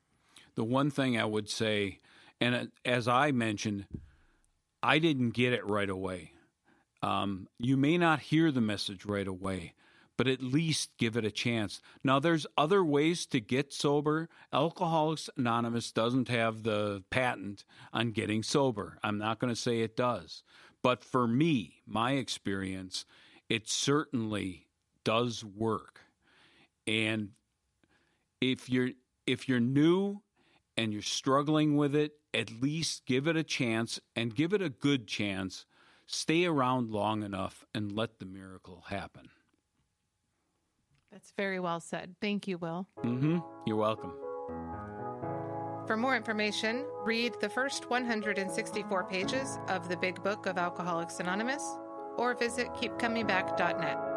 The 0.55 0.63
one 0.63 0.91
thing 0.91 1.19
I 1.19 1.25
would 1.25 1.49
say, 1.49 1.97
and 2.39 2.53
uh, 2.55 2.65
as 2.85 3.07
I 3.07 3.31
mentioned, 3.31 3.87
I 4.83 4.99
didn't 4.99 5.31
get 5.31 5.53
it 5.53 5.65
right 5.65 5.89
away. 5.89 6.33
Um, 7.01 7.47
you 7.57 7.77
may 7.77 7.97
not 7.97 8.19
hear 8.19 8.51
the 8.51 8.61
message 8.61 9.05
right 9.05 9.27
away, 9.27 9.73
but 10.17 10.27
at 10.27 10.43
least 10.43 10.97
give 10.97 11.15
it 11.15 11.25
a 11.25 11.31
chance. 11.31 11.81
Now, 12.03 12.19
there's 12.19 12.45
other 12.57 12.83
ways 12.83 13.25
to 13.27 13.39
get 13.39 13.73
sober. 13.73 14.29
Alcoholics 14.51 15.29
Anonymous 15.37 15.91
doesn't 15.91 16.27
have 16.27 16.63
the 16.63 17.03
patent 17.09 17.63
on 17.93 18.11
getting 18.11 18.43
sober. 18.43 18.99
I'm 19.03 19.17
not 19.17 19.39
going 19.39 19.53
to 19.53 19.59
say 19.59 19.79
it 19.79 19.95
does. 19.95 20.43
But 20.81 21.03
for 21.03 21.27
me, 21.27 21.81
my 21.87 22.11
experience, 22.13 23.05
it 23.49 23.69
certainly 23.69 24.67
does 25.05 25.43
work. 25.43 26.01
And 26.85 27.29
if 28.41 28.69
you're 28.69 28.91
if 29.25 29.47
you're 29.47 29.61
new 29.61 30.21
and 30.75 30.91
you're 30.91 31.01
struggling 31.01 31.77
with 31.77 31.95
it, 31.95 32.11
at 32.33 32.61
least 32.61 33.05
give 33.05 33.27
it 33.27 33.35
a 33.35 33.43
chance 33.43 33.99
and 34.15 34.35
give 34.35 34.53
it 34.53 34.61
a 34.61 34.69
good 34.69 35.07
chance. 35.07 35.65
Stay 36.05 36.45
around 36.45 36.91
long 36.91 37.23
enough 37.23 37.65
and 37.73 37.91
let 37.91 38.19
the 38.19 38.25
miracle 38.25 38.85
happen. 38.89 39.29
That's 41.11 41.31
very 41.37 41.59
well 41.59 41.79
said. 41.79 42.15
Thank 42.19 42.47
you, 42.47 42.57
Will. 42.57 42.87
Mm-hmm. 43.03 43.39
You're 43.67 43.77
welcome. 43.77 44.13
For 45.85 45.97
more 45.97 46.15
information, 46.15 46.85
read 47.03 47.33
the 47.39 47.49
first 47.49 47.89
164 47.89 49.03
pages 49.03 49.59
of 49.67 49.89
the 49.89 49.97
Big 49.97 50.23
Book 50.23 50.45
of 50.45 50.57
Alcoholics 50.57 51.19
Anonymous 51.19 51.63
or 52.17 52.35
visit 52.35 52.67
keepcomingback.net. 52.73 54.12